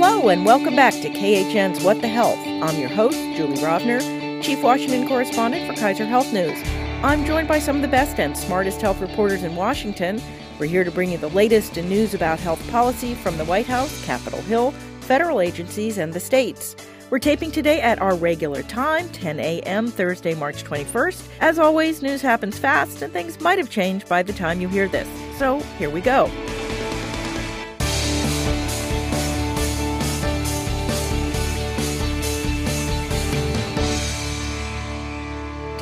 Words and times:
Hello, 0.00 0.28
and 0.28 0.46
welcome 0.46 0.76
back 0.76 0.94
to 0.94 1.10
KHN's 1.10 1.82
What 1.82 2.00
the 2.00 2.06
Health. 2.06 2.38
I'm 2.38 2.78
your 2.78 2.88
host, 2.88 3.18
Julie 3.36 3.56
Rovner, 3.56 4.00
Chief 4.44 4.62
Washington 4.62 5.08
Correspondent 5.08 5.66
for 5.66 5.78
Kaiser 5.78 6.04
Health 6.04 6.32
News. 6.32 6.56
I'm 7.02 7.24
joined 7.24 7.48
by 7.48 7.58
some 7.58 7.74
of 7.74 7.82
the 7.82 7.88
best 7.88 8.20
and 8.20 8.38
smartest 8.38 8.80
health 8.80 9.00
reporters 9.00 9.42
in 9.42 9.56
Washington. 9.56 10.22
We're 10.60 10.66
here 10.66 10.84
to 10.84 10.92
bring 10.92 11.10
you 11.10 11.18
the 11.18 11.30
latest 11.30 11.76
in 11.76 11.88
news 11.88 12.14
about 12.14 12.38
health 12.38 12.64
policy 12.70 13.16
from 13.16 13.38
the 13.38 13.44
White 13.46 13.66
House, 13.66 14.04
Capitol 14.04 14.40
Hill, 14.42 14.70
federal 15.00 15.40
agencies, 15.40 15.98
and 15.98 16.12
the 16.12 16.20
states. 16.20 16.76
We're 17.10 17.18
taping 17.18 17.50
today 17.50 17.80
at 17.80 18.00
our 18.00 18.14
regular 18.14 18.62
time, 18.62 19.08
10 19.08 19.40
a.m., 19.40 19.88
Thursday, 19.88 20.34
March 20.34 20.62
21st. 20.62 21.28
As 21.40 21.58
always, 21.58 22.02
news 22.02 22.22
happens 22.22 22.56
fast, 22.56 23.02
and 23.02 23.12
things 23.12 23.40
might 23.40 23.58
have 23.58 23.68
changed 23.68 24.08
by 24.08 24.22
the 24.22 24.32
time 24.32 24.60
you 24.60 24.68
hear 24.68 24.86
this. 24.86 25.08
So 25.40 25.58
here 25.76 25.90
we 25.90 26.02
go. 26.02 26.30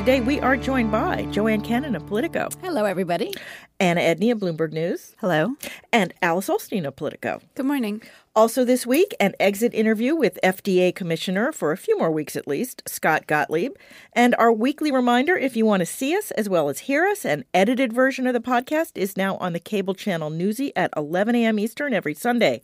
Today 0.07 0.21
we 0.21 0.39
are 0.39 0.57
joined 0.57 0.93
by 0.93 1.25
Joanne 1.33 1.63
Kenen 1.63 1.97
of 1.97 2.07
Politico. 2.07 2.49
Hello, 2.63 2.85
everybody. 2.85 3.35
Anna 3.81 4.01
Edney 4.01 4.31
of 4.31 4.39
Bloomberg 4.39 4.73
News. 4.73 5.17
Hello. 5.19 5.57
And 5.93 6.15
Alice 6.23 6.49
Ollstein 6.49 6.87
of 6.87 6.95
Politico. 6.95 7.41
Good 7.57 7.67
morning. 7.67 8.01
Also 8.37 8.65
this 8.65 8.87
week, 8.87 9.17
an 9.19 9.35
exit 9.41 9.75
interview 9.75 10.15
with 10.15 10.39
FDA 10.45 10.95
Commissioner, 10.95 11.51
for 11.51 11.73
a 11.73 11.77
few 11.77 11.99
more 11.99 12.13
weeks 12.13 12.37
at 12.37 12.47
least, 12.47 12.83
Scott 12.87 13.27
Gottlieb. 13.27 13.73
And 14.13 14.37
our 14.37 14.53
weekly 14.53 14.93
reminder 14.93 15.37
if 15.37 15.57
you 15.57 15.67
want 15.67 15.81
to 15.81 15.87
see 15.87 16.17
us 16.17 16.31
as 16.33 16.49
well 16.49 16.69
as 16.69 16.79
hear 16.79 17.05
us, 17.07 17.25
an 17.25 17.45
edited 17.53 17.93
version 17.93 18.29
of 18.29 18.33
the 18.33 18.39
podcast 18.39 18.93
is 18.95 19.17
now 19.17 19.37
on 19.39 19.55
the 19.55 19.59
cable 19.59 19.95
channel 19.95 20.31
Newsy 20.31 20.71
at 20.77 20.93
11 20.97 21.35
a.m. 21.35 21.59
Eastern 21.59 21.93
every 21.93 22.15
Sunday. 22.15 22.63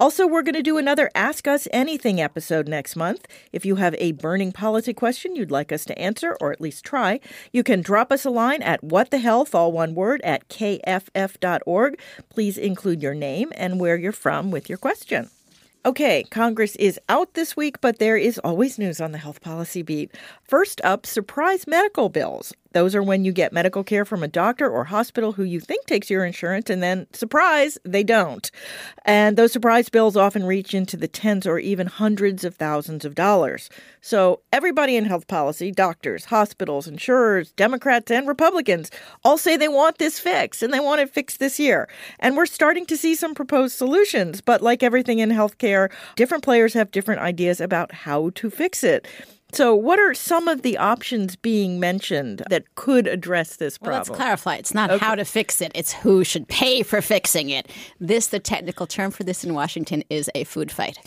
Also, 0.00 0.26
we're 0.26 0.40
going 0.40 0.54
to 0.54 0.62
do 0.62 0.78
another 0.78 1.10
Ask 1.14 1.46
Us 1.46 1.68
Anything 1.74 2.22
episode 2.22 2.66
next 2.66 2.96
month. 2.96 3.26
If 3.52 3.66
you 3.66 3.76
have 3.76 3.94
a 3.98 4.12
burning 4.12 4.50
policy 4.50 4.94
question 4.94 5.36
you'd 5.36 5.50
like 5.50 5.70
us 5.70 5.84
to 5.84 5.98
answer, 5.98 6.38
or 6.40 6.52
at 6.52 6.60
least 6.60 6.86
try, 6.86 7.20
you 7.52 7.62
can 7.62 7.82
drop 7.82 8.10
us 8.10 8.24
a 8.24 8.30
line 8.30 8.62
at 8.62 8.82
what 8.82 9.10
the 9.10 9.18
health, 9.18 9.54
all 9.54 9.72
one 9.72 9.94
word, 9.94 10.22
at 10.24 10.48
kff.org. 10.48 12.00
Please 12.30 12.56
include 12.56 13.02
your 13.02 13.12
name 13.12 13.52
and 13.56 13.78
where 13.78 13.98
you're 13.98 14.10
from 14.10 14.50
with 14.50 14.70
your 14.70 14.78
question. 14.78 15.28
Okay, 15.84 16.24
Congress 16.30 16.76
is 16.76 16.98
out 17.10 17.34
this 17.34 17.54
week, 17.54 17.82
but 17.82 17.98
there 17.98 18.16
is 18.16 18.38
always 18.38 18.78
news 18.78 19.02
on 19.02 19.12
the 19.12 19.18
health 19.18 19.42
policy 19.42 19.82
beat. 19.82 20.14
First 20.42 20.80
up, 20.82 21.04
surprise 21.04 21.66
medical 21.66 22.08
bills. 22.08 22.54
Those 22.72 22.94
are 22.94 23.02
when 23.02 23.24
you 23.24 23.32
get 23.32 23.52
medical 23.52 23.82
care 23.82 24.04
from 24.04 24.22
a 24.22 24.28
doctor 24.28 24.68
or 24.68 24.84
hospital 24.84 25.32
who 25.32 25.42
you 25.42 25.60
think 25.60 25.86
takes 25.86 26.08
your 26.08 26.24
insurance, 26.24 26.70
and 26.70 26.82
then, 26.82 27.06
surprise, 27.12 27.78
they 27.84 28.04
don't. 28.04 28.50
And 29.04 29.36
those 29.36 29.52
surprise 29.52 29.88
bills 29.88 30.16
often 30.16 30.44
reach 30.44 30.72
into 30.74 30.96
the 30.96 31.08
tens 31.08 31.46
or 31.46 31.58
even 31.58 31.86
hundreds 31.86 32.44
of 32.44 32.54
thousands 32.56 33.04
of 33.04 33.14
dollars. 33.14 33.70
So, 34.00 34.40
everybody 34.52 34.96
in 34.96 35.04
health 35.04 35.26
policy 35.26 35.72
doctors, 35.72 36.26
hospitals, 36.26 36.86
insurers, 36.86 37.52
Democrats, 37.52 38.10
and 38.10 38.28
Republicans 38.28 38.90
all 39.24 39.36
say 39.36 39.56
they 39.56 39.68
want 39.68 39.98
this 39.98 40.18
fixed 40.18 40.62
and 40.62 40.72
they 40.72 40.80
want 40.80 41.00
it 41.00 41.10
fixed 41.10 41.40
this 41.40 41.58
year. 41.58 41.88
And 42.20 42.36
we're 42.36 42.46
starting 42.46 42.86
to 42.86 42.96
see 42.96 43.14
some 43.14 43.34
proposed 43.34 43.76
solutions, 43.76 44.40
but 44.40 44.62
like 44.62 44.82
everything 44.82 45.18
in 45.18 45.30
healthcare, 45.30 45.90
different 46.16 46.44
players 46.44 46.74
have 46.74 46.90
different 46.90 47.20
ideas 47.20 47.60
about 47.60 47.92
how 47.92 48.30
to 48.36 48.50
fix 48.50 48.84
it. 48.84 49.06
So, 49.52 49.74
what 49.74 49.98
are 49.98 50.14
some 50.14 50.48
of 50.48 50.62
the 50.62 50.78
options 50.78 51.36
being 51.36 51.80
mentioned 51.80 52.42
that 52.50 52.74
could 52.74 53.06
address 53.06 53.56
this 53.56 53.78
problem? 53.78 53.92
Well, 53.92 53.98
let's 54.00 54.16
clarify. 54.16 54.56
It's 54.56 54.74
not 54.74 54.90
okay. 54.90 55.04
how 55.04 55.14
to 55.14 55.24
fix 55.24 55.60
it, 55.60 55.72
it's 55.74 55.92
who 55.92 56.24
should 56.24 56.48
pay 56.48 56.82
for 56.82 57.02
fixing 57.02 57.50
it. 57.50 57.70
This, 57.98 58.28
the 58.28 58.38
technical 58.38 58.86
term 58.86 59.10
for 59.10 59.24
this 59.24 59.44
in 59.44 59.54
Washington, 59.54 60.04
is 60.10 60.30
a 60.34 60.44
food 60.44 60.70
fight. 60.70 60.98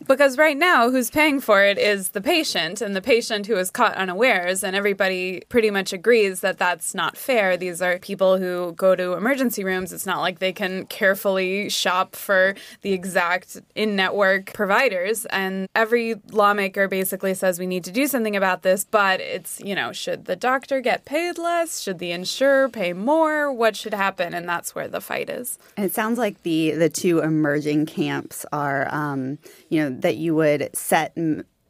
because 0.06 0.36
right 0.36 0.56
now, 0.56 0.90
who's 0.90 1.10
paying 1.10 1.40
for 1.40 1.62
it 1.62 1.78
is 1.78 2.10
the 2.10 2.20
patient, 2.20 2.80
and 2.80 2.96
the 2.96 3.02
patient 3.02 3.46
who 3.46 3.56
is 3.56 3.70
caught 3.70 3.94
unawares, 3.94 4.64
and 4.64 4.74
everybody 4.74 5.42
pretty 5.48 5.70
much 5.70 5.92
agrees 5.92 6.40
that 6.40 6.58
that's 6.58 6.94
not 6.94 7.16
fair. 7.16 7.56
These 7.56 7.80
are 7.80 7.98
people 7.98 8.38
who 8.38 8.72
go 8.72 8.96
to 8.96 9.12
emergency 9.12 9.62
rooms. 9.62 9.92
It's 9.92 10.06
not 10.06 10.20
like 10.20 10.40
they 10.40 10.52
can 10.52 10.86
carefully 10.86 11.68
shop 11.68 12.16
for 12.16 12.54
the 12.82 12.92
exact 12.92 13.60
in 13.74 13.94
network 13.94 14.52
providers, 14.52 15.26
and 15.26 15.68
every 15.74 16.16
lawmaker 16.32 16.88
basically 16.88 17.34
says 17.36 17.58
we 17.58 17.66
need 17.66 17.84
to 17.84 17.92
do 17.92 18.06
something 18.06 18.36
about 18.36 18.62
this, 18.62 18.84
but 18.84 19.20
it's, 19.20 19.60
you 19.60 19.74
know, 19.74 19.92
should 19.92 20.24
the 20.24 20.36
doctor 20.36 20.80
get 20.80 21.04
paid 21.04 21.38
less? 21.38 21.80
Should 21.80 21.98
the 21.98 22.12
insurer 22.12 22.68
pay 22.68 22.92
more? 22.92 23.52
What 23.52 23.76
should 23.76 23.94
happen? 23.94 24.34
And 24.34 24.48
that's 24.48 24.74
where 24.74 24.88
the 24.88 25.00
fight 25.00 25.30
is. 25.30 25.58
And 25.76 25.86
it 25.86 25.94
sounds 25.94 26.18
like 26.18 26.42
the 26.42 26.72
the 26.72 26.88
two 26.88 27.20
emerging 27.20 27.86
camps 27.86 28.44
are, 28.52 28.92
um, 28.92 29.38
you 29.68 29.82
know, 29.82 29.90
that 30.00 30.16
you 30.16 30.34
would 30.34 30.70
set 30.74 31.16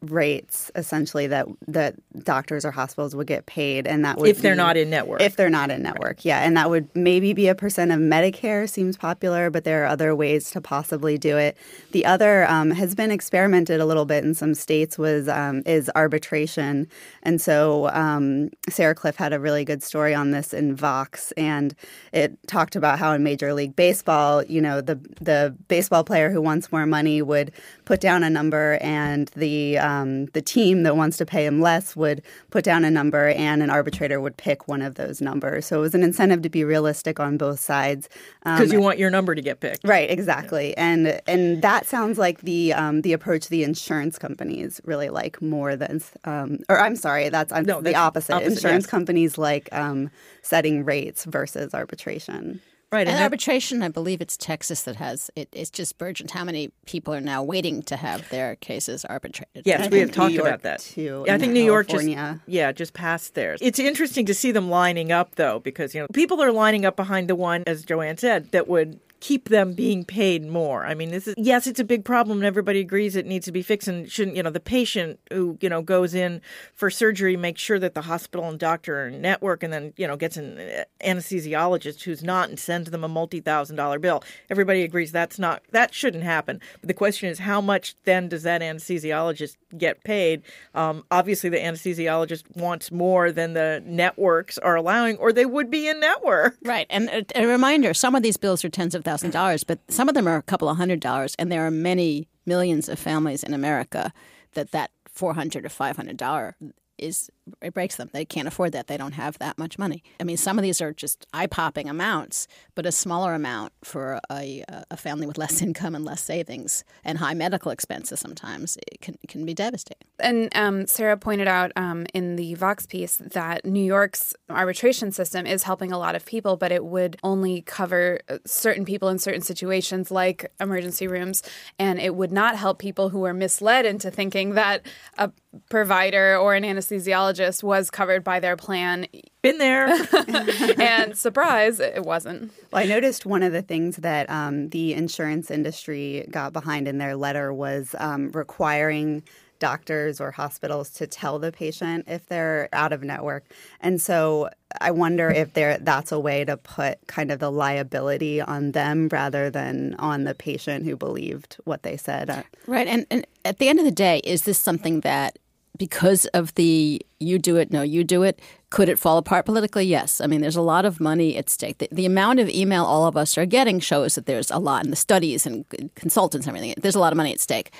rates 0.01 0.69
essentially 0.75 1.25
that 1.25 1.47
that 1.67 1.95
doctors 2.23 2.63
or 2.63 2.71
hospitals 2.71 3.15
would 3.15 3.25
get 3.25 3.47
paid 3.47 3.87
and 3.87 4.05
that 4.05 4.17
would 4.17 4.29
if 4.29 4.41
they're 4.41 4.53
be, 4.53 4.57
not 4.57 4.77
in 4.77 4.89
network. 4.91 5.21
if 5.21 5.35
they're 5.35 5.49
not 5.49 5.71
in 5.71 5.81
network 5.81 6.17
right. 6.17 6.25
yeah. 6.25 6.39
And 6.45 6.55
that 6.55 6.69
would 6.69 6.87
maybe 6.95 7.33
be 7.33 7.47
a 7.47 7.55
percent 7.55 7.91
of 7.91 7.99
medicare 7.99 8.69
seems 8.69 8.95
popular 8.95 9.49
but 9.49 9.63
there 9.63 9.83
are 9.83 9.87
other 9.87 10.15
ways 10.15 10.51
to 10.51 10.61
possibly 10.61 11.17
do 11.17 11.37
it. 11.37 11.57
The 11.91 12.05
other 12.05 12.47
um, 12.47 12.71
has 12.71 12.93
been 12.93 13.09
experimented 13.09 13.79
a 13.79 13.85
little 13.85 14.05
bit 14.05 14.23
in 14.23 14.35
some 14.35 14.53
states 14.53 14.99
was 14.99 15.27
um, 15.27 15.63
is 15.65 15.89
arbitration. 15.95 16.87
And 17.23 17.41
so 17.41 17.89
um, 17.89 18.49
sarah 18.69 18.95
Kliff 18.95 19.15
had 19.15 19.33
a 19.33 19.39
really 19.39 19.65
good 19.65 19.81
story 19.81 20.13
on 20.13 20.29
this 20.29 20.53
in 20.53 20.75
vox 20.75 21.31
and 21.33 21.73
it 22.13 22.37
talked 22.47 22.75
about 22.75 22.99
how 22.99 23.13
in 23.13 23.23
major 23.23 23.51
league 23.53 23.75
baseball 23.75 24.43
you 24.43 24.61
know 24.61 24.79
the 24.79 24.95
the 25.19 25.55
baseball 25.67 26.03
player 26.03 26.29
who 26.29 26.41
wants 26.41 26.71
more 26.71 26.85
money 26.85 27.21
would 27.23 27.51
put 27.85 27.99
down 27.99 28.21
a 28.21 28.29
number 28.29 28.77
and 28.81 29.29
the 29.29 29.79
um, 29.87 30.25
the 30.27 30.41
team 30.41 30.83
that 30.83 30.95
wants 30.95 31.17
to 31.17 31.25
pay 31.25 31.45
him 31.45 31.61
less 31.61 31.95
would 31.95 32.21
put 32.49 32.63
down 32.63 32.85
a 32.85 32.91
number, 32.91 33.29
and 33.29 33.63
an 33.63 33.69
arbitrator 33.69 34.19
would 34.19 34.37
pick 34.37 34.67
one 34.67 34.81
of 34.81 34.95
those 34.95 35.21
numbers. 35.21 35.65
So 35.65 35.77
it 35.77 35.81
was 35.81 35.95
an 35.95 36.03
incentive 36.03 36.41
to 36.41 36.49
be 36.49 36.63
realistic 36.63 37.19
on 37.19 37.37
both 37.37 37.59
sides. 37.59 38.09
Because 38.43 38.71
um, 38.71 38.73
you 38.73 38.81
want 38.81 38.99
your 38.99 39.09
number 39.09 39.33
to 39.33 39.41
get 39.41 39.59
picked, 39.59 39.87
right? 39.87 40.09
Exactly, 40.09 40.69
yeah. 40.69 40.85
and 40.85 41.21
and 41.27 41.61
that 41.61 41.85
sounds 41.85 42.17
like 42.17 42.41
the 42.41 42.73
um, 42.73 43.01
the 43.01 43.13
approach 43.13 43.47
the 43.47 43.63
insurance 43.63 44.19
companies 44.19 44.81
really 44.83 45.09
like 45.09 45.41
more 45.41 45.75
than, 45.75 46.01
um, 46.25 46.59
or 46.69 46.79
I'm 46.79 46.95
sorry, 46.95 47.29
that's, 47.29 47.51
no, 47.51 47.81
the 47.81 47.95
opposite. 47.95 48.33
opposite 48.33 48.51
insurance 48.51 48.83
yes. 48.83 48.91
companies 48.91 49.37
like 49.37 49.69
um, 49.71 50.09
setting 50.41 50.83
rates 50.85 51.25
versus 51.25 51.73
arbitration. 51.73 52.61
Right. 52.89 53.05
And, 53.05 53.15
and 53.15 53.23
arbitration, 53.23 53.83
I 53.83 53.89
believe 53.89 54.21
it's 54.21 54.37
Texas 54.37 54.83
that 54.83 54.95
has 54.95 55.29
it. 55.35 55.49
It's 55.51 55.69
just 55.69 55.97
burgeoned 55.97 56.31
how 56.31 56.45
many 56.45 56.71
people 56.85 57.13
are 57.13 57.19
now 57.19 57.43
waiting 57.43 57.83
to 57.83 57.97
have 57.97 58.29
their 58.29 58.55
cases 58.55 59.03
arbitrated. 59.03 59.63
Yes, 59.65 59.91
we 59.91 59.99
have 59.99 60.11
talked 60.13 60.35
about 60.35 60.61
that. 60.61 60.79
Too, 60.79 61.25
yeah, 61.27 61.35
I 61.35 61.37
think 61.37 61.51
New 61.51 61.63
York 61.63 61.89
just 61.89 62.07
yeah 62.47 62.71
just 62.71 62.93
passed 62.93 63.33
theirs. 63.33 63.59
It's 63.61 63.79
interesting 63.79 64.25
to 64.27 64.33
see 64.33 64.51
them 64.51 64.69
lining 64.69 65.11
up 65.11 65.35
though, 65.35 65.59
because 65.59 65.93
you 65.93 66.01
know 66.01 66.07
people 66.13 66.41
are 66.41 66.53
lining 66.53 66.85
up 66.85 66.95
behind 66.95 67.27
the 67.27 67.35
one, 67.35 67.63
as 67.67 67.83
Joanne 67.83 68.17
said, 68.17 68.51
that 68.51 68.69
would 68.69 68.99
keep 69.19 69.49
them 69.49 69.73
being 69.73 70.05
paid 70.05 70.45
more. 70.45 70.85
I 70.85 70.93
mean, 70.93 71.09
this 71.09 71.27
is 71.27 71.35
yes, 71.37 71.67
it's 71.67 71.79
a 71.79 71.83
big 71.83 72.05
problem, 72.05 72.39
and 72.39 72.45
everybody 72.45 72.79
agrees 72.79 73.15
it 73.15 73.25
needs 73.25 73.45
to 73.45 73.51
be 73.51 73.61
fixed. 73.61 73.87
And 73.87 74.09
shouldn't 74.11 74.37
you 74.37 74.43
know 74.43 74.49
the 74.49 74.59
patient 74.59 75.19
who 75.31 75.57
you 75.61 75.69
know 75.69 75.81
goes 75.81 76.13
in 76.13 76.41
for 76.75 76.89
surgery 76.89 77.35
makes 77.35 77.61
sure 77.61 77.79
that 77.79 77.93
the 77.93 78.03
hospital 78.03 78.47
and 78.47 78.59
doctor 78.59 79.05
are 79.05 79.11
network, 79.11 79.63
and 79.63 79.73
then 79.73 79.93
you 79.97 80.07
know 80.07 80.15
gets 80.15 80.37
an 80.37 80.59
anesthesiologist 81.03 82.03
who's 82.03 82.23
not 82.23 82.49
and 82.49 82.59
sends 82.59 82.91
them 82.91 83.03
a 83.03 83.07
multi 83.07 83.39
thousand 83.39 83.75
dollar 83.75 83.99
bill. 83.99 84.23
Everybody 84.49 84.83
agrees 84.83 85.11
that's 85.11 85.39
not 85.39 85.63
that 85.71 85.93
shouldn't 85.93 86.23
happen. 86.23 86.61
But 86.81 86.87
the 86.87 86.93
question 86.93 87.29
is, 87.29 87.39
how 87.39 87.61
much 87.61 87.95
then 88.05 88.29
does 88.29 88.43
that 88.43 88.61
anesthesiologist 88.61 89.57
get 89.77 90.03
paid? 90.03 90.43
Um, 90.75 91.03
obviously, 91.09 91.49
the 91.49 91.57
anesthesiologist 91.57 92.43
wants 92.55 92.91
more 92.91 93.31
than 93.31 93.53
the 93.53 93.81
networks 93.85 94.57
are 94.59 94.75
allowing, 94.75 95.17
or 95.17 95.33
they 95.33 95.45
would 95.45 95.71
be 95.71 95.87
in 95.87 95.99
network. 95.99 96.57
Right, 96.63 96.87
and 96.89 97.25
a 97.35 97.45
reminder: 97.45 97.93
some 97.93 98.13
of 98.13 98.23
these 98.23 98.37
bills 98.37 98.63
are 98.63 98.69
tens 98.69 98.93
of 98.93 99.03
thousand 99.07 99.31
dollars, 99.31 99.63
but 99.63 99.79
some 99.89 100.09
of 100.09 100.15
them 100.15 100.27
are 100.27 100.35
a 100.37 100.43
couple 100.43 100.67
of 100.67 100.77
hundred 100.77 100.99
dollars, 100.99 101.35
and 101.39 101.49
there 101.51 101.65
are 101.65 101.71
many 101.71 102.27
millions 102.45 102.89
of 102.89 102.99
families 102.99 103.41
in 103.41 103.53
America 103.53 104.11
that 104.53 104.71
that 104.71 104.91
four 105.07 105.33
hundred 105.33 105.65
or 105.65 105.69
five 105.69 105.95
hundred 105.95 106.17
dollar 106.17 106.55
is 106.97 107.29
it 107.61 107.73
breaks 107.73 107.95
them. 107.95 108.09
They 108.11 108.25
can't 108.25 108.47
afford 108.47 108.73
that. 108.73 108.87
They 108.87 108.97
don't 108.97 109.13
have 109.13 109.37
that 109.39 109.57
much 109.57 109.79
money. 109.79 110.03
I 110.19 110.23
mean, 110.23 110.37
some 110.37 110.57
of 110.57 110.63
these 110.63 110.81
are 110.81 110.91
just 110.91 111.25
eye 111.33 111.47
popping 111.47 111.89
amounts, 111.89 112.47
but 112.75 112.85
a 112.85 112.91
smaller 112.91 113.33
amount 113.33 113.73
for 113.83 114.19
a, 114.29 114.63
a 114.91 114.97
family 114.97 115.27
with 115.27 115.37
less 115.47 115.61
income 115.61 115.95
and 115.95 116.03
less 116.03 116.21
savings 116.21 116.83
and 117.03 117.19
high 117.19 117.33
medical 117.33 117.71
expenses 117.71 118.19
sometimes 118.19 118.77
it 118.91 119.01
can, 119.01 119.17
can 119.27 119.45
be 119.45 119.53
devastating. 119.53 120.07
And 120.19 120.49
um, 120.55 120.87
Sarah 120.87 121.17
pointed 121.17 121.47
out 121.47 121.71
um, 121.75 122.05
in 122.13 122.35
the 122.35 122.55
Vox 122.55 122.85
piece 122.85 123.17
that 123.17 123.65
New 123.65 123.83
York's 123.83 124.33
arbitration 124.49 125.11
system 125.11 125.45
is 125.45 125.63
helping 125.63 125.91
a 125.91 125.97
lot 125.97 126.15
of 126.15 126.25
people, 126.25 126.57
but 126.57 126.71
it 126.71 126.83
would 126.83 127.17
only 127.23 127.61
cover 127.61 128.19
uh, 128.29 128.37
certain 128.45 128.85
people 128.85 129.09
in 129.09 129.19
certain 129.19 129.41
situations 129.41 130.11
like 130.11 130.51
emergency 130.59 131.07
rooms, 131.07 131.43
and 131.79 131.99
it 131.99 132.15
would 132.15 132.31
not 132.31 132.55
help 132.55 132.79
people 132.79 133.09
who 133.09 133.23
are 133.25 133.33
misled 133.33 133.85
into 133.85 134.11
thinking 134.11 134.55
that 134.55 134.85
a 135.17 135.31
provider 135.69 136.37
or 136.37 136.53
an 136.55 136.63
anesthesiologist 136.63 137.63
was 137.63 137.89
covered 137.89 138.23
by 138.23 138.39
their 138.39 138.55
plan. 138.55 139.07
Been 139.41 139.57
there. 139.57 139.87
and 140.79 141.17
surprise, 141.17 141.79
it 141.79 142.03
wasn't. 142.03 142.51
Well, 142.71 142.83
I 142.83 142.85
noticed 142.85 143.25
one 143.25 143.43
of 143.43 143.53
the 143.53 143.61
things 143.61 143.97
that 143.97 144.29
um, 144.29 144.69
the 144.69 144.93
insurance 144.93 145.49
industry 145.49 146.27
got 146.29 146.53
behind 146.53 146.87
in 146.87 146.97
their 146.97 147.15
letter 147.15 147.53
was 147.53 147.95
um, 147.99 148.31
requiring 148.31 149.23
doctors 149.59 150.19
or 150.19 150.31
hospitals 150.31 150.89
to 150.91 151.07
tell 151.07 151.39
the 151.39 151.51
patient 151.51 152.05
if 152.07 152.27
they're 152.27 152.69
out 152.73 152.93
of 152.93 153.03
network. 153.03 153.45
And 153.79 154.01
so 154.01 154.49
I 154.79 154.91
wonder 154.91 155.29
if 155.29 155.53
there 155.53 155.77
that's 155.77 156.11
a 156.11 156.19
way 156.19 156.45
to 156.45 156.57
put 156.57 156.99
kind 157.07 157.31
of 157.31 157.39
the 157.39 157.51
liability 157.51 158.41
on 158.41 158.71
them 158.71 159.09
rather 159.11 159.49
than 159.49 159.95
on 159.95 160.23
the 160.23 160.35
patient 160.35 160.85
who 160.85 160.95
believed 160.95 161.57
what 161.63 161.83
they 161.83 161.97
said. 161.97 162.45
Right. 162.65 162.87
And, 162.87 163.05
and 163.09 163.25
at 163.45 163.59
the 163.59 163.69
end 163.69 163.79
of 163.79 163.85
the 163.85 163.91
day, 163.91 164.21
is 164.23 164.43
this 164.43 164.59
something 164.59 165.01
that 165.01 165.37
because 165.77 166.25
of 166.27 166.53
the 166.55 167.01
you 167.19 167.39
do 167.39 167.55
it, 167.55 167.71
no, 167.71 167.81
you 167.81 168.03
do 168.03 168.23
it, 168.23 168.39
could 168.69 168.89
it 168.89 168.99
fall 168.99 169.17
apart 169.17 169.45
politically? 169.45 169.85
Yes. 169.85 170.21
I 170.21 170.27
mean, 170.27 170.41
there's 170.41 170.55
a 170.55 170.61
lot 170.61 170.85
of 170.85 170.99
money 170.99 171.37
at 171.37 171.49
stake. 171.49 171.77
The, 171.77 171.87
the, 171.91 172.05
amount 172.05 172.39
of 172.39 172.49
email 172.49 172.83
all 172.83 173.05
of 173.05 173.15
us 173.15 173.37
are 173.37 173.45
getting 173.45 173.79
shows 173.79 174.15
that 174.15 174.25
there's 174.25 174.51
a 174.51 174.59
lot 174.59 174.83
in 174.83 174.89
the 174.89 174.95
studies 174.95 175.45
and 175.45 175.65
consultants 175.95 176.45
and 176.45 176.55
everything. 176.55 176.75
There's 176.81 176.95
a 176.95 176.99
lot 176.99 177.13
of 177.13 177.17
money 177.17 177.31
at 177.31 177.39
stake. 177.39 177.71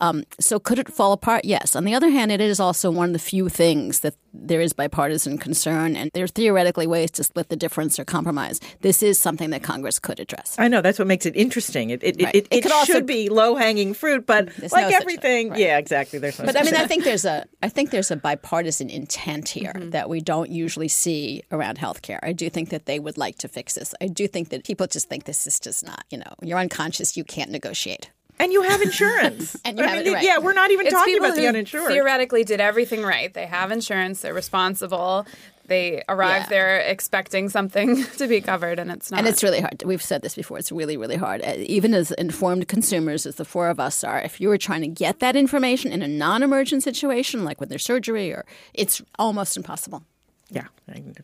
Um, 0.00 0.24
so 0.40 0.58
could 0.58 0.78
it 0.78 0.92
fall 0.92 1.12
apart? 1.12 1.44
Yes. 1.44 1.76
On 1.76 1.84
the 1.84 1.94
other 1.94 2.10
hand, 2.10 2.32
it 2.32 2.40
is 2.40 2.60
also 2.60 2.90
one 2.90 3.10
of 3.10 3.12
the 3.12 3.18
few 3.18 3.48
things 3.48 4.00
that 4.00 4.14
there 4.32 4.60
is 4.60 4.72
bipartisan 4.72 5.38
concern, 5.38 5.94
and 5.94 6.10
there 6.12 6.24
are 6.24 6.28
theoretically 6.28 6.86
ways 6.86 7.10
to 7.12 7.24
split 7.24 7.48
the 7.48 7.56
difference 7.56 7.98
or 7.98 8.04
compromise. 8.04 8.60
This 8.80 9.02
is 9.02 9.18
something 9.18 9.50
that 9.50 9.62
Congress 9.62 10.00
could 10.00 10.18
address. 10.18 10.56
I 10.58 10.66
know 10.66 10.82
that's 10.82 10.98
what 10.98 11.06
makes 11.06 11.24
it 11.24 11.36
interesting. 11.36 11.90
It 11.90 12.02
it, 12.02 12.20
right. 12.20 12.34
it, 12.34 12.48
it, 12.50 12.58
it 12.58 12.62
should 12.64 12.72
also, 12.72 13.00
be 13.00 13.28
low 13.28 13.54
hanging 13.54 13.94
fruit, 13.94 14.26
but 14.26 14.48
like 14.72 14.90
no 14.90 14.96
everything, 14.96 15.50
right. 15.50 15.60
yeah, 15.60 15.78
exactly. 15.78 16.18
There's 16.18 16.38
no 16.38 16.46
but 16.46 16.58
I 16.58 16.64
mean, 16.64 16.74
I 16.74 16.86
think 16.86 17.04
there's 17.04 17.24
a 17.24 17.46
I 17.62 17.68
think 17.68 17.90
there's 17.90 18.10
a 18.10 18.16
bipartisan 18.16 18.90
intent 18.90 19.48
here 19.48 19.72
mm-hmm. 19.72 19.90
that 19.90 20.08
we 20.08 20.20
don't 20.20 20.50
usually 20.50 20.88
see 20.88 21.44
around 21.52 21.78
healthcare. 21.78 22.18
I 22.22 22.32
do 22.32 22.50
think 22.50 22.70
that 22.70 22.86
they 22.86 22.98
would 22.98 23.16
like 23.16 23.38
to 23.38 23.48
fix 23.48 23.74
this. 23.74 23.94
I 24.00 24.08
do 24.08 24.26
think 24.26 24.48
that 24.48 24.64
people 24.64 24.88
just 24.88 25.08
think 25.08 25.24
this 25.24 25.46
is 25.46 25.60
just 25.60 25.86
not. 25.86 26.04
You 26.10 26.18
know, 26.18 26.34
you're 26.42 26.58
unconscious. 26.58 27.16
You 27.16 27.24
can't 27.24 27.50
negotiate. 27.50 28.10
And 28.38 28.52
you 28.52 28.62
have 28.62 28.82
insurance. 28.82 29.56
and 29.64 29.78
you 29.78 29.84
I 29.84 29.88
have 29.88 29.98
mean, 29.98 30.06
it 30.08 30.14
right. 30.14 30.24
Yeah, 30.24 30.38
we're 30.38 30.52
not 30.52 30.70
even 30.70 30.86
it's 30.86 30.94
talking 30.94 31.18
about 31.18 31.36
the 31.36 31.46
uninsured. 31.46 31.88
Theoretically, 31.88 32.44
did 32.44 32.60
everything 32.60 33.02
right. 33.02 33.32
They 33.32 33.46
have 33.46 33.70
insurance. 33.70 34.22
They're 34.22 34.34
responsible. 34.34 35.26
They 35.66 36.02
arrive 36.08 36.42
yeah. 36.42 36.48
there 36.48 36.78
expecting 36.78 37.48
something 37.48 38.04
to 38.18 38.26
be 38.26 38.40
covered, 38.40 38.78
and 38.78 38.90
it's 38.90 39.10
not. 39.10 39.18
And 39.18 39.28
it's 39.28 39.42
really 39.42 39.60
hard. 39.60 39.82
We've 39.84 40.02
said 40.02 40.22
this 40.22 40.34
before. 40.34 40.58
It's 40.58 40.70
really, 40.70 40.96
really 40.96 41.16
hard. 41.16 41.42
Uh, 41.42 41.54
even 41.58 41.94
as 41.94 42.10
informed 42.12 42.68
consumers, 42.68 43.24
as 43.24 43.36
the 43.36 43.44
four 43.44 43.68
of 43.68 43.80
us 43.80 44.04
are, 44.04 44.20
if 44.20 44.40
you 44.40 44.48
were 44.48 44.58
trying 44.58 44.82
to 44.82 44.88
get 44.88 45.20
that 45.20 45.36
information 45.36 45.90
in 45.90 46.02
a 46.02 46.08
non-emergent 46.08 46.82
situation, 46.82 47.44
like 47.44 47.60
with 47.60 47.70
their 47.70 47.78
surgery, 47.78 48.30
or 48.30 48.44
it's 48.74 49.00
almost 49.18 49.56
impossible. 49.56 50.02
Yeah, 50.50 50.66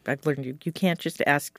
I've 0.06 0.24
learned 0.24 0.46
you 0.46 0.58
you 0.64 0.72
can't 0.72 0.98
just 0.98 1.20
ask 1.26 1.58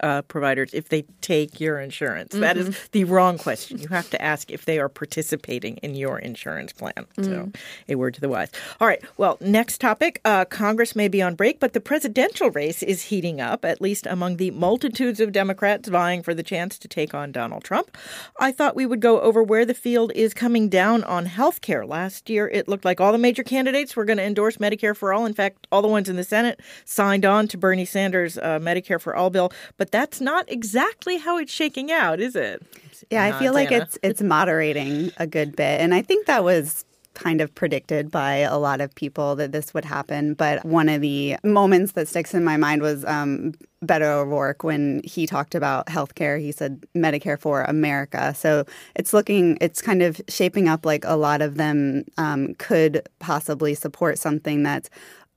uh, 0.00 0.22
providers 0.22 0.74
if 0.74 0.88
they 0.88 1.02
take 1.20 1.60
your 1.60 1.80
insurance. 1.80 2.32
Mm-hmm. 2.32 2.40
That 2.40 2.56
is 2.56 2.68
mm-hmm. 2.68 2.86
the 2.92 3.04
wrong 3.04 3.38
question. 3.38 3.78
You 3.78 3.88
have 3.88 4.10
to 4.10 4.22
ask 4.22 4.50
if 4.50 4.64
they 4.64 4.78
are 4.78 4.88
participating 4.88 5.76
in 5.78 5.94
your 5.94 6.18
insurance 6.18 6.72
plan. 6.72 6.92
Mm-hmm. 6.96 7.24
So, 7.24 7.52
a 7.88 7.94
word 7.96 8.14
to 8.14 8.20
the 8.20 8.28
wise. 8.28 8.50
All 8.80 8.86
right. 8.86 9.02
Well, 9.16 9.38
next 9.40 9.80
topic 9.80 10.20
uh, 10.24 10.44
Congress 10.44 10.94
may 10.94 11.08
be 11.08 11.22
on 11.22 11.34
break, 11.34 11.60
but 11.60 11.72
the 11.72 11.80
presidential 11.80 12.50
race 12.50 12.82
is 12.82 13.02
heating 13.02 13.40
up, 13.40 13.64
at 13.64 13.80
least 13.80 14.06
among 14.06 14.36
the 14.36 14.50
multitudes 14.52 15.20
of 15.20 15.32
Democrats 15.32 15.88
vying 15.88 16.22
for 16.22 16.34
the 16.34 16.42
chance 16.42 16.78
to 16.78 16.88
take 16.88 17.14
on 17.14 17.32
Donald 17.32 17.64
Trump. 17.64 17.96
I 18.38 18.52
thought 18.52 18.76
we 18.76 18.86
would 18.86 19.00
go 19.00 19.20
over 19.20 19.42
where 19.42 19.64
the 19.64 19.74
field 19.74 20.12
is 20.14 20.34
coming 20.34 20.68
down 20.68 21.04
on 21.04 21.26
health 21.26 21.60
care. 21.60 21.84
Last 21.84 22.30
year, 22.30 22.48
it 22.48 22.68
looked 22.68 22.84
like 22.84 23.00
all 23.00 23.12
the 23.12 23.18
major 23.18 23.42
candidates 23.42 23.96
were 23.96 24.04
going 24.04 24.18
to 24.18 24.24
endorse 24.24 24.58
Medicare 24.58 24.96
for 24.96 25.12
all. 25.12 25.26
In 25.26 25.34
fact, 25.34 25.66
all 25.72 25.82
the 25.82 25.88
ones 25.88 26.08
in 26.08 26.16
the 26.16 26.24
Senate 26.24 26.60
signed 26.84 27.24
on 27.24 27.48
to 27.48 27.58
Bernie 27.58 27.84
Sanders' 27.84 28.38
uh, 28.38 28.58
Medicare 28.60 29.00
for 29.00 29.16
all 29.16 29.30
bill. 29.30 29.52
But 29.76 29.90
that's 29.90 30.20
not 30.20 30.50
exactly 30.50 31.18
how 31.18 31.38
it's 31.38 31.52
shaking 31.52 31.90
out, 31.90 32.20
is 32.20 32.36
it? 32.36 32.62
Yeah, 33.10 33.24
I 33.24 33.32
feel 33.38 33.52
like 33.52 33.72
it's 33.72 33.98
it's 34.02 34.22
moderating 34.22 35.10
a 35.16 35.26
good 35.26 35.56
bit. 35.56 35.80
And 35.80 35.94
I 35.94 36.02
think 36.02 36.26
that 36.26 36.44
was 36.44 36.84
kind 37.14 37.40
of 37.40 37.54
predicted 37.54 38.10
by 38.10 38.36
a 38.36 38.56
lot 38.58 38.80
of 38.80 38.94
people 38.94 39.36
that 39.36 39.52
this 39.52 39.74
would 39.74 39.84
happen. 39.84 40.34
But 40.34 40.64
one 40.64 40.88
of 40.88 41.00
the 41.00 41.36
moments 41.44 41.92
that 41.92 42.08
sticks 42.08 42.34
in 42.34 42.44
my 42.44 42.56
mind 42.56 42.82
was 42.82 43.04
um, 43.04 43.52
Beto 43.84 44.22
O'Rourke 44.22 44.64
when 44.64 45.02
he 45.04 45.26
talked 45.26 45.54
about 45.54 45.86
healthcare. 45.86 46.40
He 46.40 46.52
said 46.52 46.84
Medicare 46.96 47.38
for 47.38 47.62
America. 47.62 48.34
So 48.34 48.64
it's 48.94 49.12
looking, 49.12 49.58
it's 49.60 49.82
kind 49.82 50.02
of 50.02 50.20
shaping 50.28 50.68
up 50.68 50.86
like 50.86 51.04
a 51.04 51.16
lot 51.16 51.42
of 51.42 51.56
them 51.56 52.04
um, 52.16 52.54
could 52.54 53.06
possibly 53.18 53.74
support 53.74 54.18
something 54.18 54.62
that's 54.62 54.88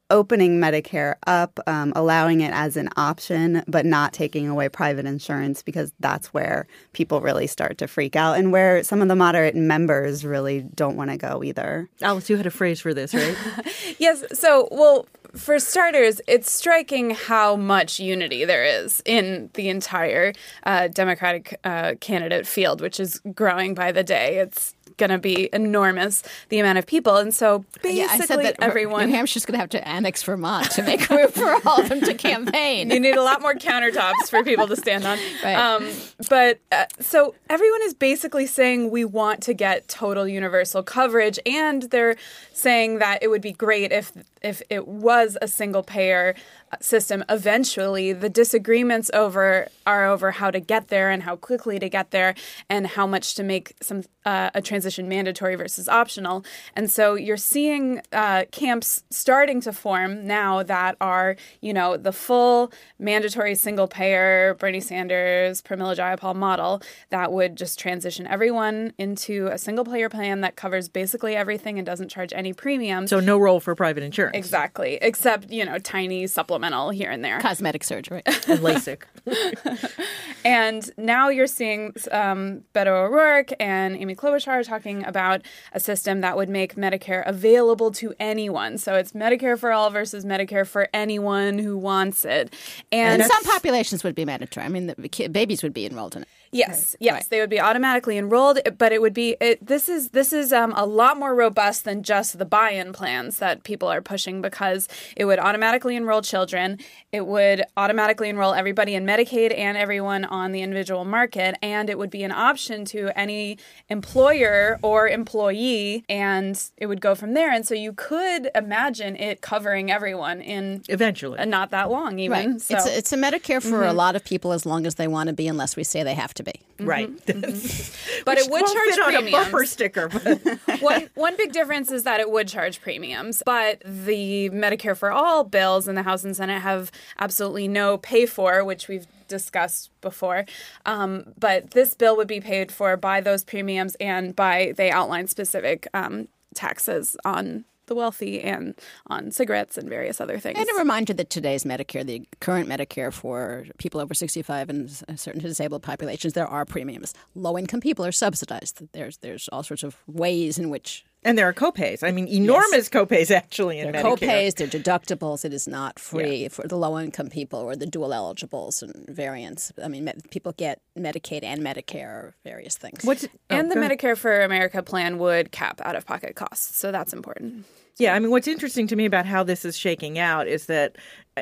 opening 0.10 0.60
Medicare 0.60 1.16
up, 1.26 1.60
um, 1.68 1.92
allowing 1.96 2.42
it 2.42 2.54
as 2.54 2.78
an 2.78 2.90
option, 2.96 3.64
but 3.68 3.86
not 3.86 4.14
taking 4.14 4.48
away 4.48 4.70
private 4.70 5.06
insurance 5.06 5.62
because 5.64 5.92
that's 6.00 6.34
where 6.34 6.68
people 6.94 7.22
really 7.22 7.48
start 7.48 7.78
to 7.80 7.88
freak 7.88 8.16
out 8.16 8.38
and 8.38 8.52
where 8.52 8.84
some 8.84 9.02
of 9.02 9.08
the 9.08 9.16
moderate 9.16 9.56
members 9.56 10.24
really 10.24 10.62
don't 10.76 10.96
want 10.96 11.10
to 11.10 11.18
go 11.18 11.44
either. 11.44 11.90
Alice, 12.02 12.30
you 12.30 12.38
had 12.38 12.46
a 12.46 12.52
phrase 12.52 12.80
for 12.80 12.94
this, 12.94 13.14
right? 13.14 13.36
yes. 14.00 14.24
So, 14.34 14.68
well, 14.72 15.08
for 15.36 15.60
starters, 15.60 16.22
it's 16.28 16.50
striking 16.52 17.12
how 17.12 17.56
much 17.56 18.00
unity 18.00 18.46
there 18.46 18.64
is 18.64 19.02
in 19.06 19.50
the 19.54 19.70
entire 19.70 20.34
uh, 20.64 20.88
Democratic 20.88 21.60
uh, 21.64 21.96
candidate 22.00 22.48
field, 22.48 22.82
which 22.82 23.00
is 23.00 23.20
growing 23.34 23.74
by 23.74 23.92
the 23.92 24.04
day. 24.04 24.38
It's 24.38 24.75
going 24.98 25.10
to 25.10 25.18
be 25.18 25.50
enormous, 25.54 26.24
the 26.50 26.60
amount 26.60 26.78
of 26.78 26.86
people. 26.86 27.18
And 27.18 27.34
so 27.34 27.66
basically 27.82 28.00
yeah, 28.00 28.08
I 28.10 28.20
said 28.20 28.40
that 28.40 28.56
everyone. 28.60 29.10
New 29.10 29.16
Hampshire's 29.16 29.46
going 29.46 29.54
to 29.54 29.60
have 29.60 29.70
to 29.70 29.88
annex 29.88 30.24
Vermont 30.24 30.72
to 30.72 30.84
make 30.84 31.10
room 31.10 31.32
for 31.32 31.60
all 31.66 31.82
of 31.82 31.90
them 31.90 32.02
to 32.02 32.14
campaign. 32.14 32.90
you 32.90 33.00
need 33.00 33.16
a 33.16 33.24
lot 33.24 33.42
more 33.42 33.54
countertops 33.54 34.30
for 34.30 34.44
people 34.44 34.68
to 34.68 34.76
stand 34.76 35.06
on. 35.06 35.18
Right. 35.44 35.56
Um, 35.56 35.88
but 36.30 36.60
uh, 36.72 36.86
so 37.00 37.36
everyone 37.50 37.82
is 37.84 37.94
basically 37.94 38.48
saying 38.48 38.90
we 38.90 39.06
want 39.06 39.42
to 39.44 39.54
get 39.54 39.88
total 39.88 40.28
universal 40.28 40.82
coverage, 40.82 41.40
and 41.46 41.84
they're 41.84 42.16
saying 42.54 43.00
that 43.00 43.22
it 43.22 43.28
would 43.30 43.42
be 43.42 43.52
great 43.52 43.92
if 43.92 44.12
if 44.42 44.62
it 44.70 44.88
was 44.88 45.38
a 45.42 45.48
single 45.48 45.84
payer 45.84 46.36
system 46.82 47.24
eventually 47.30 48.14
the 48.14 48.30
disagreements 48.30 49.10
over 49.14 49.68
are 49.86 50.08
over 50.08 50.32
how 50.32 50.52
to 50.52 50.60
get 50.60 50.88
there 50.90 51.10
and 51.10 51.24
how 51.24 51.36
quickly 51.36 51.80
to 51.80 51.90
get 51.90 52.12
there 52.12 52.36
and 52.70 52.88
how 52.88 53.08
much 53.08 53.36
to 53.36 53.44
make 53.44 53.76
some 53.82 54.04
uh, 54.26 54.50
a 54.54 54.62
transition 54.62 54.85
mandatory 55.08 55.56
versus 55.56 55.88
optional 55.90 56.44
and 56.76 56.90
so 56.90 57.16
you're 57.16 57.38
seeing 57.38 58.02
uh, 58.14 58.46
camps 58.52 59.04
starting 59.10 59.62
to 59.62 59.72
form 59.74 60.26
now 60.26 60.64
that 60.64 60.96
are 61.02 61.36
you 61.62 61.74
know 61.74 61.98
the 61.98 62.12
full 62.12 62.72
mandatory 63.00 63.56
single 63.56 63.88
payer 63.88 64.56
bernie 64.60 64.80
sanders 64.80 65.62
pramila 65.62 65.96
jayapal 65.96 66.36
model 66.36 66.82
that 67.10 67.32
would 67.32 67.56
just 67.56 67.80
transition 67.80 68.28
everyone 68.28 68.94
into 68.98 69.48
a 69.48 69.58
single 69.58 69.86
payer 69.86 70.10
plan 70.10 70.42
that 70.42 70.56
covers 70.56 70.88
basically 70.88 71.36
everything 71.36 71.78
and 71.80 71.86
doesn't 71.86 72.10
charge 72.10 72.32
any 72.34 72.54
premium 72.54 73.08
so 73.08 73.20
no 73.20 73.38
role 73.38 73.60
for 73.60 73.76
private 73.76 74.04
insurance 74.04 74.36
exactly 74.36 74.98
except 75.02 75.50
you 75.52 75.66
know 75.66 75.78
tiny 75.80 76.28
supplemental 76.28 76.90
here 76.90 77.10
and 77.10 77.24
there. 77.24 77.40
Cosmetic 77.40 77.84
surgery. 77.84 78.22
and 78.26 78.60
LASIK. 78.60 79.04
and 80.46 80.92
now 80.98 81.30
you're 81.30 81.48
seeing 81.48 81.94
um, 82.12 82.64
Beto 82.74 83.06
O'Rourke 83.06 83.54
and 83.60 83.96
Amy 83.96 84.16
Klobuchar 84.16 84.66
talking 84.76 85.06
about 85.06 85.42
a 85.72 85.80
system 85.80 86.22
that 86.22 86.36
would 86.36 86.50
make 86.50 86.76
Medicare 86.76 87.24
available 87.26 87.92
to 87.92 88.14
anyone. 88.20 88.78
So 88.78 88.96
it's 88.96 89.14
Medicare 89.14 89.58
for 89.58 89.72
all 89.72 89.90
versus 89.90 90.26
Medicare 90.26 90.68
for 90.68 90.90
anyone 90.94 91.60
who 91.60 91.78
wants 91.78 92.26
it. 92.26 92.54
And, 92.92 93.22
and 93.22 93.32
some 93.32 93.44
populations 93.44 94.04
would 94.04 94.16
be 94.16 94.26
mandatory. 94.26 94.66
I 94.66 94.70
mean, 94.70 94.88
the 94.88 95.28
babies 95.30 95.64
would 95.64 95.74
be 95.74 95.86
enrolled 95.86 96.16
in 96.16 96.24
it. 96.24 96.28
Yes, 96.52 96.96
yes, 97.00 97.14
right. 97.14 97.30
they 97.30 97.40
would 97.40 97.50
be 97.50 97.60
automatically 97.60 98.18
enrolled, 98.18 98.60
but 98.78 98.92
it 98.92 99.02
would 99.02 99.14
be 99.14 99.36
it, 99.42 99.66
this 99.66 99.90
is 99.90 100.10
this 100.10 100.32
is 100.32 100.54
um, 100.54 100.74
a 100.76 100.86
lot 100.86 101.18
more 101.18 101.36
robust 101.36 101.84
than 101.84 102.04
just 102.04 102.38
the 102.38 102.46
buy-in 102.46 102.94
plans 102.94 103.40
that 103.40 103.64
people 103.64 103.88
are 103.88 104.02
pushing 104.02 104.42
because 104.42 104.88
it 105.18 105.26
would 105.26 105.40
automatically 105.40 105.96
enroll 105.96 106.22
children, 106.22 106.80
it 107.12 107.26
would 107.28 107.64
automatically 107.78 108.30
enroll 108.30 108.54
everybody 108.54 108.96
in 108.96 109.06
Medicaid 109.06 109.58
and 109.58 109.78
everyone 109.78 110.26
on 110.26 110.52
the 110.52 110.62
individual 110.62 111.06
market, 111.06 111.56
and 111.62 111.90
it 111.90 111.98
would 111.98 112.10
be 112.10 112.24
an 112.24 112.32
option 112.32 112.86
to 112.86 113.10
any 113.18 113.58
employer 113.90 114.80
or 114.82 115.08
employee, 115.08 116.06
and 116.08 116.70
it 116.78 116.88
would 116.88 117.02
go 117.02 117.16
from 117.16 117.34
there. 117.34 117.52
And 117.52 117.66
so 117.66 117.74
you 117.74 117.94
could 117.94 118.50
imagine 118.56 119.16
it 119.16 119.42
covering 119.42 119.92
everyone 119.92 120.42
in 120.42 120.84
eventually, 120.90 121.40
and 121.40 121.52
not 121.52 121.72
that 121.72 121.90
long 121.90 122.20
even. 122.20 122.52
Right. 122.52 122.62
So. 122.62 122.76
It's 122.76 122.86
a, 122.86 122.98
it's 122.98 123.14
a 123.14 123.18
Medicare 123.18 123.62
for 123.62 123.82
mm-hmm. 123.82 123.90
a 123.90 123.94
lot 123.94 124.16
of 124.16 124.24
people 124.24 124.52
as 124.52 124.66
long 124.66 124.86
as 124.86 124.96
they 124.96 125.08
want 125.08 125.28
to 125.28 125.34
be, 125.34 125.48
unless 125.48 125.76
we 125.76 125.84
say 125.84 126.04
they 126.04 126.14
have 126.14 126.34
to 126.36 126.45
be. 126.46 126.54
Mm-hmm. 126.78 126.86
Right. 126.86 127.26
Mm-hmm. 127.26 128.22
but 128.26 128.38
it 128.38 128.50
would 128.50 128.66
charge 128.66 128.96
premiums. 128.96 129.16
on 129.16 129.28
a 129.28 129.32
bumper 129.32 129.66
sticker. 129.66 130.10
one 130.80 131.10
one 131.16 131.38
big 131.38 131.52
difference 131.52 131.92
is 131.92 132.04
that 132.04 132.20
it 132.20 132.30
would 132.30 132.48
charge 132.48 132.82
premiums, 132.82 133.44
but 133.46 133.82
the 133.86 134.50
Medicare 134.52 134.96
for 134.96 135.12
all 135.12 135.44
bills 135.44 135.88
in 135.88 135.96
the 135.96 136.04
House 136.04 136.24
and 136.24 136.36
Senate 136.36 136.62
have 136.62 136.92
absolutely 137.20 137.68
no 137.68 137.98
pay 137.98 138.26
for, 138.26 138.64
which 138.64 138.88
we've 138.88 139.08
discussed 139.28 139.90
before. 140.02 140.46
Um, 140.86 141.34
but 141.38 141.72
this 141.72 141.94
bill 141.94 142.16
would 142.18 142.28
be 142.28 142.42
paid 142.42 142.72
for 142.72 142.96
by 142.98 143.22
those 143.22 143.44
premiums 143.44 143.96
and 143.96 144.36
by 144.36 144.74
they 144.78 144.92
outline 144.92 145.28
specific 145.28 145.88
um, 145.94 146.28
taxes 146.54 147.18
on 147.26 147.66
the 147.88 147.96
wealthy 147.96 148.42
and 148.42 148.76
on 149.08 149.32
cigarettes 149.32 149.78
and 149.78 149.90
various 149.90 150.20
other 150.22 150.40
things. 150.40 150.58
And 150.58 150.68
a 150.76 150.78
reminder 150.78 151.14
that 151.14 151.30
today's 151.30 151.64
Medicare, 151.64 152.06
the 152.06 152.28
current 152.40 152.70
Medicare 152.70 153.12
for 153.12 153.66
people 153.78 154.00
over 154.02 154.14
65 154.14 154.70
and 154.70 155.04
uh, 155.08 155.16
certain 155.16 155.42
disabled 155.42 155.84
populations, 155.84 156.34
there 156.34 156.48
are 156.48 156.66
premiums. 156.66 157.14
Low 157.34 157.58
income 157.58 157.82
people 157.82 158.06
are 158.06 158.12
subsidized. 158.12 158.82
There's 158.94 159.18
there's 159.18 159.48
all 159.50 159.64
sorts 159.64 159.84
of 159.84 159.98
ways 160.08 160.58
in 160.58 160.70
which 160.70 161.06
And 161.26 161.38
there 161.38 161.50
are 161.50 161.54
copays. 161.54 162.04
I 162.04 162.12
mean, 162.12 162.28
enormous 162.28 162.88
copays 162.88 163.32
actually 163.32 163.80
in 163.80 163.92
there 163.92 164.04
Medicare. 164.04 164.14
are 164.14 164.18
copays, 164.18 164.56
there 164.56 164.68
are 164.68 164.70
deductibles. 164.70 165.44
It 165.44 165.54
is 165.54 165.68
not 165.68 165.98
free 165.98 166.48
for 166.50 166.68
the 166.68 166.78
low 166.78 167.00
income 167.00 167.30
people 167.30 167.60
or 167.60 167.76
the 167.76 167.88
dual 167.88 168.14
eligibles 168.14 168.84
and 168.84 169.08
variants. 169.10 169.74
I 169.84 169.88
mean, 169.88 170.06
me- 170.06 170.14
people 170.30 170.52
get 170.52 170.82
Medicaid 170.98 171.44
and 171.44 171.62
Medicare, 171.62 172.34
various 172.44 172.78
things. 172.78 173.04
What's 173.04 173.26
oh, 173.26 173.30
and 173.50 173.72
oh, 173.72 173.74
the. 173.74 173.80
Medicare 173.80 174.16
for 174.16 174.42
America 174.42 174.84
plan 174.84 175.18
would 175.18 175.52
cap 175.52 175.82
out 175.84 175.96
of 175.96 176.06
pocket 176.06 176.36
costs. 176.36 176.78
So 176.78 176.92
that's 176.92 177.12
important. 177.12 177.66
Yeah, 177.98 178.14
I 178.14 178.20
mean, 178.20 178.30
what's 178.30 178.48
interesting 178.48 178.88
to 178.88 178.96
me 178.96 179.06
about 179.06 179.26
how 179.26 179.44
this 179.44 179.66
is 179.66 179.78
shaking 179.78 180.20
out 180.20 180.48
is 180.48 180.66
that, 180.68 180.98